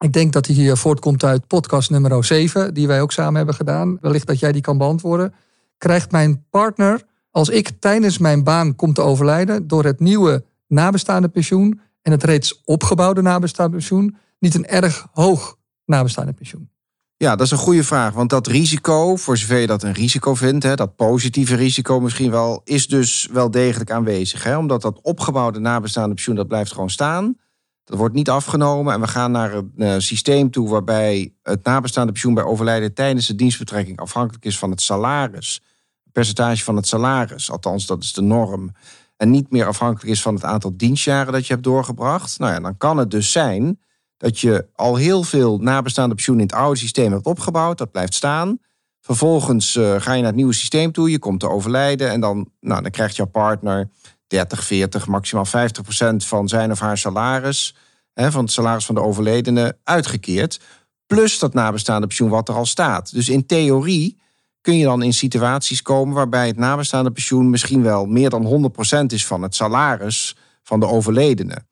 Ik 0.01 0.13
denk 0.13 0.33
dat 0.33 0.45
die 0.45 0.55
hier 0.55 0.77
voortkomt 0.77 1.23
uit 1.23 1.47
podcast 1.47 1.89
nummer 1.89 2.25
7, 2.25 2.73
die 2.73 2.87
wij 2.87 3.01
ook 3.01 3.11
samen 3.11 3.35
hebben 3.35 3.55
gedaan. 3.55 3.97
Wellicht 4.01 4.27
dat 4.27 4.39
jij 4.39 4.51
die 4.51 4.61
kan 4.61 4.77
beantwoorden. 4.77 5.33
Krijgt 5.77 6.11
mijn 6.11 6.45
partner, 6.49 7.01
als 7.31 7.49
ik 7.49 7.71
tijdens 7.79 8.17
mijn 8.17 8.43
baan 8.43 8.75
kom 8.75 8.93
te 8.93 9.01
overlijden, 9.01 9.67
door 9.67 9.83
het 9.83 9.99
nieuwe 9.99 10.45
nabestaande 10.67 11.27
pensioen 11.27 11.81
en 12.01 12.11
het 12.11 12.23
reeds 12.23 12.61
opgebouwde 12.65 13.21
nabestaande 13.21 13.75
pensioen, 13.75 14.15
niet 14.39 14.55
een 14.55 14.65
erg 14.65 15.07
hoog 15.11 15.57
nabestaande 15.85 16.33
pensioen? 16.33 16.69
Ja, 17.17 17.35
dat 17.35 17.45
is 17.45 17.51
een 17.51 17.57
goede 17.57 17.83
vraag. 17.83 18.13
Want 18.13 18.29
dat 18.29 18.47
risico, 18.47 19.15
voor 19.15 19.37
zover 19.37 19.57
je 19.57 19.67
dat 19.67 19.83
een 19.83 19.93
risico 19.93 20.35
vindt, 20.35 20.63
hè, 20.63 20.75
dat 20.75 20.95
positieve 20.95 21.55
risico 21.55 21.99
misschien 21.99 22.31
wel, 22.31 22.61
is 22.63 22.87
dus 22.87 23.29
wel 23.31 23.51
degelijk 23.51 23.91
aanwezig. 23.91 24.43
Hè? 24.43 24.57
Omdat 24.57 24.81
dat 24.81 24.99
opgebouwde 25.01 25.59
nabestaande 25.59 26.13
pensioen, 26.13 26.35
dat 26.35 26.47
blijft 26.47 26.71
gewoon 26.71 26.89
staan. 26.89 27.35
Dat 27.83 27.97
wordt 27.97 28.15
niet 28.15 28.29
afgenomen 28.29 28.93
en 28.93 29.01
we 29.01 29.07
gaan 29.07 29.31
naar 29.31 29.53
een 29.53 29.71
uh, 29.75 29.95
systeem 29.97 30.51
toe 30.51 30.69
waarbij 30.69 31.33
het 31.43 31.63
nabestaande 31.63 32.11
pensioen 32.11 32.33
bij 32.33 32.43
overlijden 32.43 32.93
tijdens 32.93 33.27
de 33.27 33.35
dienstbetrekking 33.35 33.99
afhankelijk 33.99 34.45
is 34.45 34.59
van 34.59 34.71
het 34.71 34.81
salaris. 34.81 35.61
Het 36.03 36.13
percentage 36.13 36.63
van 36.63 36.75
het 36.75 36.87
salaris, 36.87 37.51
althans 37.51 37.85
dat 37.85 38.03
is 38.03 38.13
de 38.13 38.21
norm. 38.21 38.71
En 39.17 39.29
niet 39.29 39.51
meer 39.51 39.65
afhankelijk 39.65 40.11
is 40.11 40.21
van 40.21 40.33
het 40.33 40.43
aantal 40.43 40.77
dienstjaren 40.77 41.33
dat 41.33 41.47
je 41.47 41.53
hebt 41.53 41.65
doorgebracht. 41.65 42.39
Nou 42.39 42.53
ja, 42.53 42.59
dan 42.59 42.77
kan 42.77 42.97
het 42.97 43.11
dus 43.11 43.31
zijn 43.31 43.79
dat 44.17 44.39
je 44.39 44.67
al 44.75 44.95
heel 44.95 45.23
veel 45.23 45.57
nabestaande 45.57 46.15
pensioen 46.15 46.39
in 46.39 46.45
het 46.45 46.53
oude 46.53 46.79
systeem 46.79 47.11
hebt 47.11 47.25
opgebouwd. 47.25 47.77
Dat 47.77 47.91
blijft 47.91 48.13
staan. 48.13 48.59
Vervolgens 48.99 49.75
uh, 49.75 50.01
ga 50.01 50.13
je 50.13 50.17
naar 50.17 50.27
het 50.27 50.35
nieuwe 50.35 50.53
systeem 50.53 50.91
toe. 50.91 51.11
Je 51.11 51.19
komt 51.19 51.39
te 51.39 51.49
overlijden. 51.49 52.09
En 52.09 52.19
dan, 52.19 52.49
nou, 52.59 52.81
dan 52.81 52.91
krijgt 52.91 53.15
jouw 53.15 53.25
partner 53.25 53.89
30, 54.31 54.63
40, 54.63 55.07
maximaal 55.07 55.45
50 55.45 55.83
procent 55.83 56.25
van 56.25 56.47
zijn 56.47 56.71
of 56.71 56.79
haar 56.79 56.97
salaris. 56.97 57.75
Hè, 58.13 58.31
van 58.31 58.43
het 58.43 58.51
salaris 58.51 58.85
van 58.85 58.95
de 58.95 59.01
overledene 59.01 59.77
uitgekeerd. 59.83 60.59
Plus 61.07 61.39
dat 61.39 61.53
nabestaande 61.53 62.07
pensioen 62.07 62.29
wat 62.29 62.49
er 62.49 62.55
al 62.55 62.65
staat. 62.65 63.13
Dus 63.13 63.29
in 63.29 63.45
theorie 63.45 64.19
kun 64.61 64.77
je 64.77 64.83
dan 64.83 65.01
in 65.01 65.13
situaties 65.13 65.81
komen 65.81 66.15
waarbij 66.15 66.47
het 66.47 66.57
nabestaande 66.57 67.11
pensioen 67.11 67.49
misschien 67.49 67.83
wel 67.83 68.05
meer 68.05 68.29
dan 68.29 68.71
100% 69.03 69.05
is 69.07 69.25
van 69.25 69.41
het 69.41 69.55
salaris 69.55 70.35
van 70.63 70.79
de 70.79 70.87
overledene. 70.87 71.65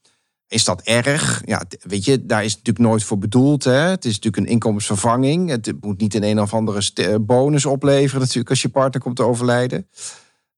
Is 0.48 0.64
dat 0.66 0.82
erg? 0.82 1.42
Ja, 1.46 1.64
weet 1.80 2.06
je, 2.06 2.26
daar 2.26 2.44
is 2.44 2.56
natuurlijk 2.56 2.86
nooit 2.86 3.04
voor 3.04 3.18
bedoeld. 3.18 3.64
Hè? 3.64 3.72
Het 3.72 4.06
is 4.06 4.14
natuurlijk 4.14 4.44
een 4.46 4.52
inkomensvervanging. 4.52 5.50
Het 5.50 5.74
moet 5.82 6.00
niet 6.00 6.16
een 6.16 6.24
een 6.24 6.42
of 6.42 6.54
andere 6.54 7.20
bonus 7.20 7.66
opleveren, 7.66 8.20
natuurlijk, 8.20 8.50
als 8.50 8.62
je 8.62 8.70
partner 8.70 9.02
komt 9.02 9.16
te 9.16 9.24
overlijden. 9.24 9.88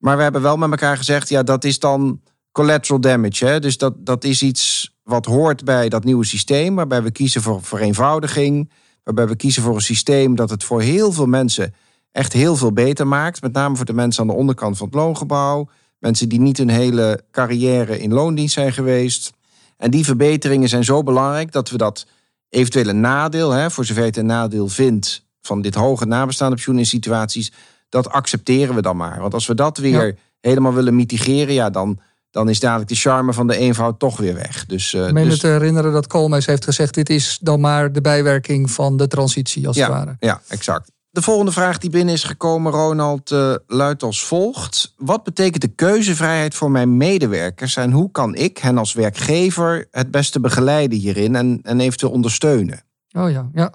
Maar 0.02 0.18
we 0.18 0.24
hebben 0.24 0.42
wel 0.42 0.58
met 0.58 0.70
elkaar 0.70 0.98
gezegd, 0.98 1.30
ja, 1.30 1.44
dat 1.44 1.64
is 1.64 1.80
dan 1.80 2.22
collateral 2.52 3.02
damage. 3.02 3.46
Hè? 3.46 3.60
Dus 3.60 3.78
dat, 3.78 4.06
dat 4.06 4.24
is 4.24 4.42
iets 4.42 4.94
wat 5.04 5.26
hoort 5.26 5.64
bij 5.64 5.90
dat 5.90 6.04
nieuwe 6.04 6.26
systeem, 6.26 6.76
waarbij 6.76 7.04
we 7.04 7.12
kiezen 7.12 7.42
voor 7.42 7.64
vereenvoudiging, 7.64 8.72
waarbij 9.04 9.28
we 9.28 9.36
kiezen 9.36 9.64
voor 9.64 9.76
een 9.76 9.82
systeem 9.82 10.36
dat 10.36 10.50
het 10.50 10.64
voor 10.64 10.82
heel 10.82 11.12
veel 11.12 11.26
mensen 11.26 11.74
echt 12.12 12.34
heel 12.34 12.56
veel 12.56 12.72
beter 12.72 13.08
maakt. 13.08 13.42
Met 13.42 13.54
name 13.54 13.76
voor 13.76 13.86
de 13.86 13.94
mensen 13.94 14.22
aan 14.22 14.28
de 14.28 14.34
onderkant 14.34 14.78
van 14.78 14.86
het 14.86 14.96
loongebouw. 14.96 15.70
Mensen 16.00 16.30
die 16.30 16.40
niet 16.40 16.58
hun 16.58 16.70
hele 16.70 17.24
carrière 17.32 18.00
in 18.00 18.14
loondienst 18.14 18.54
zijn 18.54 18.74
geweest. 18.74 19.32
En 19.78 19.92
die 19.92 20.06
verbeteringen 20.06 20.70
zijn 20.70 20.84
zo 20.84 21.04
belangrijk 21.04 21.52
dat 21.52 21.70
we 21.70 21.78
dat 21.78 22.06
eventuele 22.50 22.94
nadeel, 22.94 23.52
hè, 23.52 23.72
voor 23.72 23.86
zover 23.86 24.02
je 24.02 24.08
het 24.08 24.18
een 24.18 24.26
nadeel 24.26 24.68
vindt, 24.68 25.26
van 25.42 25.62
dit 25.62 25.76
hoge 25.76 26.06
nabestaande 26.06 26.56
pensioen 26.56 26.78
in 26.78 26.86
situaties, 26.86 27.52
dat 27.92 28.10
accepteren 28.10 28.76
we 28.76 28.82
dan 28.82 28.98
maar. 28.98 29.20
Want 29.20 29.34
als 29.34 29.48
we 29.48 29.56
dat 29.56 29.78
weer 29.78 30.18
helemaal 30.40 30.74
willen 30.74 30.96
mitigeren, 30.96 31.54
ja, 31.54 31.70
dan, 31.70 32.00
dan 32.32 32.50
is 32.50 32.60
dadelijk 32.60 32.90
de 32.90 32.96
charme 32.96 33.34
van 33.34 33.48
de 33.48 33.58
eenvoud 33.58 34.00
toch 34.00 34.18
weer 34.18 34.34
weg. 34.34 34.66
Dus, 34.66 34.94
uh, 34.94 35.08
ik 35.08 35.14
meen 35.14 35.30
dus... 35.30 35.40
te 35.40 35.48
herinneren 35.48 35.92
dat 35.92 36.08
Koolmees 36.08 36.46
heeft 36.46 36.64
gezegd: 36.64 36.94
dit 36.94 37.10
is 37.10 37.38
dan 37.42 37.60
maar 37.60 37.92
de 37.92 38.02
bijwerking 38.02 38.72
van 38.72 38.98
de 38.98 39.08
transitie, 39.08 39.68
als 39.68 39.76
ja, 39.76 39.84
het 39.84 39.94
ware. 39.94 40.16
Ja, 40.20 40.42
exact. 40.48 40.92
De 41.10 41.22
volgende 41.22 41.52
vraag 41.52 41.78
die 41.78 41.90
binnen 41.90 42.14
is 42.14 42.24
gekomen, 42.24 42.72
Ronald, 42.72 43.32
uh, 43.32 43.56
luidt 43.68 44.04
als 44.04 44.24
volgt. 44.24 44.94
Wat 44.98 45.24
betekent 45.24 45.62
de 45.62 45.68
keuzevrijheid 45.68 46.56
voor 46.56 46.72
mijn 46.72 46.98
medewerkers 46.98 47.76
en 47.76 47.92
hoe 47.92 48.12
kan 48.12 48.36
ik 48.36 48.58
hen 48.58 48.78
als 48.78 48.94
werkgever 48.94 49.88
het 49.92 50.12
beste 50.12 50.40
begeleiden 50.40 51.00
hierin 51.00 51.36
en, 51.36 51.60
en 51.64 51.80
eventueel 51.80 52.12
ondersteunen? 52.12 52.84
Oh 53.12 53.32
ja, 53.32 53.50
ja. 53.54 53.72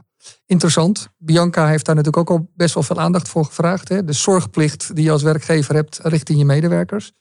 Interessant. 0.46 1.08
Bianca 1.18 1.66
heeft 1.66 1.84
daar 1.86 1.94
natuurlijk 1.94 2.30
ook 2.30 2.38
al 2.38 2.50
best 2.54 2.74
wel 2.74 2.82
veel 2.82 3.00
aandacht 3.00 3.28
voor 3.28 3.44
gevraagd. 3.44 3.88
Hè? 3.88 4.04
De 4.04 4.12
zorgplicht 4.12 4.94
die 4.94 5.04
je 5.04 5.10
als 5.10 5.22
werkgever 5.22 5.74
hebt 5.74 6.00
richting 6.02 6.38
je 6.38 6.44
medewerkers. 6.44 7.12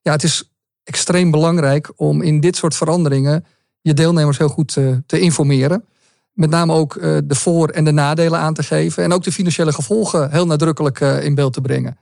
Ja, 0.00 0.12
het 0.12 0.22
is 0.22 0.52
extreem 0.84 1.30
belangrijk 1.30 1.92
om 1.96 2.22
in 2.22 2.40
dit 2.40 2.56
soort 2.56 2.74
veranderingen 2.74 3.44
je 3.80 3.94
deelnemers 3.94 4.38
heel 4.38 4.48
goed 4.48 4.72
te, 4.72 4.88
eh, 4.88 4.96
te 5.06 5.20
informeren 5.20 5.84
met 6.32 6.50
name 6.50 6.72
ook 6.72 6.96
eh, 6.96 7.18
de 7.24 7.34
voor- 7.34 7.68
en 7.68 7.84
de 7.84 7.90
nadelen 7.90 8.38
aan 8.38 8.54
te 8.54 8.62
geven. 8.62 9.02
En 9.02 9.12
ook 9.12 9.22
de 9.22 9.32
financiële 9.32 9.72
gevolgen 9.72 10.30
heel 10.30 10.46
nadrukkelijk 10.46 11.00
eh, 11.00 11.24
in 11.24 11.34
beeld 11.34 11.52
te 11.52 11.60
brengen. 11.60 11.98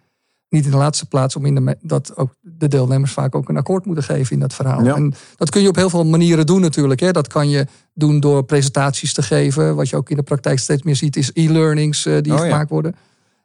Niet 0.50 0.64
in 0.64 0.70
de 0.70 0.76
laatste 0.76 1.06
plaats 1.06 1.36
om 1.36 1.46
in 1.46 1.54
de, 1.54 1.76
dat 1.80 2.16
ook 2.16 2.34
de 2.40 2.68
deelnemers 2.68 3.12
vaak 3.12 3.34
ook 3.34 3.48
een 3.48 3.56
akkoord 3.56 3.84
moeten 3.84 4.04
geven 4.04 4.32
in 4.32 4.40
dat 4.40 4.54
verhaal. 4.54 4.86
En 4.86 5.14
dat 5.36 5.50
kun 5.50 5.62
je 5.62 5.68
op 5.68 5.76
heel 5.76 5.90
veel 5.90 6.04
manieren 6.04 6.46
doen 6.46 6.60
natuurlijk. 6.60 7.00
Hè. 7.00 7.10
Dat 7.10 7.26
kan 7.26 7.48
je 7.48 7.66
doen 7.94 8.20
door 8.20 8.44
presentaties 8.44 9.12
te 9.12 9.22
geven. 9.22 9.74
Wat 9.76 9.88
je 9.88 9.96
ook 9.96 10.10
in 10.10 10.16
de 10.16 10.22
praktijk 10.22 10.58
steeds 10.58 10.82
meer 10.82 10.96
ziet, 10.96 11.16
is 11.16 11.30
e-learnings 11.32 12.06
uh, 12.06 12.20
die 12.20 12.32
oh, 12.32 12.40
gemaakt 12.40 12.70
worden. 12.70 12.94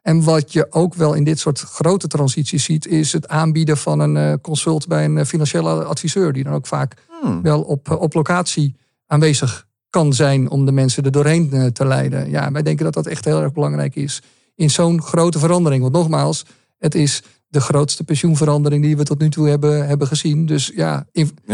En 0.02 0.24
wat 0.24 0.52
je 0.52 0.66
ook 0.70 0.94
wel 0.94 1.14
in 1.14 1.24
dit 1.24 1.38
soort 1.38 1.60
grote 1.60 2.06
transities 2.06 2.64
ziet, 2.64 2.86
is 2.86 3.12
het 3.12 3.28
aanbieden 3.28 3.76
van 3.76 4.00
een 4.00 4.40
consult 4.40 4.86
bij 4.86 5.04
een 5.04 5.26
financiële 5.26 5.84
adviseur. 5.84 6.32
Die 6.32 6.44
dan 6.44 6.52
ook 6.52 6.66
vaak 6.66 6.94
hmm. 7.20 7.42
wel 7.42 7.62
op, 7.62 7.90
op 7.90 8.14
locatie 8.14 8.76
aanwezig 9.06 9.66
kan 9.90 10.12
zijn 10.12 10.50
om 10.50 10.64
de 10.64 10.72
mensen 10.72 11.04
er 11.04 11.10
doorheen 11.10 11.52
eh, 11.52 11.66
te 11.66 11.86
leiden. 11.86 12.30
Ja, 12.30 12.52
wij 12.52 12.62
denken 12.62 12.84
dat 12.84 12.94
dat 12.94 13.06
echt 13.06 13.24
heel 13.24 13.42
erg 13.42 13.52
belangrijk 13.52 13.94
is 13.94 14.22
in 14.54 14.70
zo'n 14.70 15.02
grote 15.02 15.38
verandering. 15.38 15.82
Want 15.82 15.94
nogmaals, 15.94 16.44
het 16.78 16.94
is 16.94 17.22
de 17.48 17.60
grootste 17.60 18.04
pensioenverandering 18.04 18.82
die 18.82 18.96
we 18.96 19.04
tot 19.04 19.18
nu 19.18 19.30
toe 19.30 19.48
hebben, 19.48 19.86
hebben 19.86 20.06
gezien. 20.06 20.46
Dus 20.46 20.72
ja, 20.74 21.06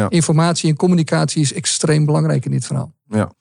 informatie 0.08 0.70
en 0.70 0.76
communicatie 0.76 1.42
is 1.42 1.52
extreem 1.52 2.04
belangrijk 2.04 2.44
in 2.44 2.50
dit 2.50 2.66
verhaal. 2.66 2.94
Ja. 3.08 3.32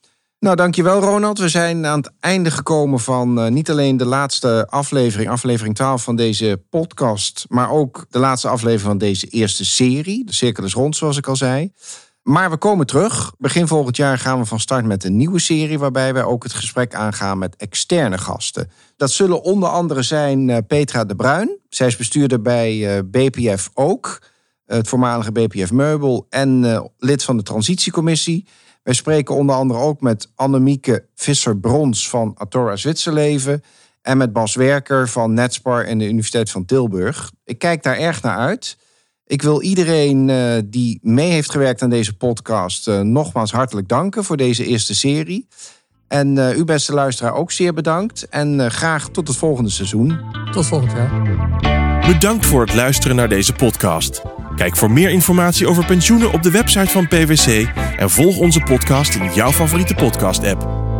Nou, 0.42 0.56
dankjewel 0.56 1.00
Ronald. 1.00 1.38
We 1.38 1.48
zijn 1.48 1.86
aan 1.86 1.98
het 1.98 2.12
einde 2.20 2.50
gekomen 2.50 3.00
van 3.00 3.38
uh, 3.38 3.50
niet 3.50 3.70
alleen 3.70 3.96
de 3.96 4.04
laatste 4.04 4.66
aflevering, 4.70 5.30
aflevering 5.30 5.74
12 5.74 6.02
van 6.02 6.16
deze 6.16 6.62
podcast, 6.70 7.44
maar 7.48 7.70
ook 7.70 8.06
de 8.10 8.18
laatste 8.18 8.48
aflevering 8.48 8.88
van 8.88 8.98
deze 8.98 9.26
eerste 9.26 9.64
serie. 9.64 10.24
De 10.24 10.32
cirkel 10.32 10.64
is 10.64 10.74
rond, 10.74 10.96
zoals 10.96 11.16
ik 11.16 11.26
al 11.26 11.36
zei. 11.36 11.72
Maar 12.22 12.50
we 12.50 12.56
komen 12.56 12.86
terug. 12.86 13.32
Begin 13.38 13.66
volgend 13.66 13.96
jaar 13.96 14.18
gaan 14.18 14.38
we 14.38 14.44
van 14.44 14.60
start 14.60 14.84
met 14.84 15.04
een 15.04 15.16
nieuwe 15.16 15.38
serie, 15.38 15.78
waarbij 15.78 16.14
wij 16.14 16.24
ook 16.24 16.42
het 16.42 16.52
gesprek 16.52 16.94
aangaan 16.94 17.38
met 17.38 17.56
externe 17.56 18.18
gasten. 18.18 18.70
Dat 18.96 19.10
zullen 19.10 19.42
onder 19.42 19.68
andere 19.68 20.02
zijn 20.02 20.48
uh, 20.48 20.56
Petra 20.66 21.04
de 21.04 21.16
Bruin. 21.16 21.58
Zij 21.68 21.86
is 21.86 21.96
bestuurder 21.96 22.42
bij 22.42 22.96
uh, 22.96 23.02
BPF 23.04 23.70
ook, 23.74 24.22
het 24.66 24.88
voormalige 24.88 25.32
BPF 25.32 25.72
Meubel, 25.72 26.26
en 26.28 26.90
lid 26.98 27.24
van 27.24 27.36
de 27.36 27.42
Transitiecommissie. 27.42 28.46
Wij 28.82 28.94
spreken 28.94 29.34
onder 29.34 29.56
andere 29.56 29.80
ook 29.80 30.00
met 30.00 30.32
Annemieke 30.34 31.06
Visser-Brons 31.14 32.08
van 32.08 32.34
Atora 32.36 32.76
Zwitserleven. 32.76 33.62
En 34.02 34.16
met 34.16 34.32
Bas 34.32 34.54
Werker 34.54 35.08
van 35.08 35.34
Netspar 35.34 35.84
en 35.84 35.98
de 35.98 36.04
Universiteit 36.04 36.50
van 36.50 36.64
Tilburg. 36.64 37.32
Ik 37.44 37.58
kijk 37.58 37.82
daar 37.82 37.96
erg 37.96 38.22
naar 38.22 38.36
uit. 38.36 38.76
Ik 39.26 39.42
wil 39.42 39.62
iedereen 39.62 40.28
uh, 40.28 40.54
die 40.64 40.98
mee 41.02 41.30
heeft 41.30 41.50
gewerkt 41.50 41.82
aan 41.82 41.90
deze 41.90 42.16
podcast 42.16 42.88
uh, 42.88 43.00
nogmaals 43.00 43.52
hartelijk 43.52 43.88
danken 43.88 44.24
voor 44.24 44.36
deze 44.36 44.66
eerste 44.66 44.94
serie. 44.94 45.48
En 46.08 46.36
uh, 46.36 46.56
u 46.56 46.64
beste 46.64 46.92
luisteraar 46.92 47.34
ook 47.34 47.52
zeer 47.52 47.74
bedankt. 47.74 48.28
En 48.28 48.70
graag 48.70 49.08
tot 49.08 49.28
het 49.28 49.36
volgende 49.36 49.70
seizoen. 49.70 50.20
Tot 50.52 50.66
volgend 50.66 50.92
jaar. 50.92 51.40
Bedankt 52.06 52.46
voor 52.46 52.60
het 52.60 52.74
luisteren 52.74 53.16
naar 53.16 53.28
deze 53.28 53.52
podcast. 53.52 54.22
Kijk 54.56 54.76
voor 54.76 54.90
meer 54.90 55.10
informatie 55.10 55.66
over 55.66 55.84
pensioenen 55.84 56.32
op 56.32 56.42
de 56.42 56.50
website 56.50 56.90
van 56.90 57.08
PwC 57.08 57.68
en 57.96 58.10
volg 58.10 58.36
onze 58.36 58.60
podcast 58.60 59.14
in 59.14 59.34
jouw 59.34 59.50
favoriete 59.52 59.94
podcast-app. 59.94 60.91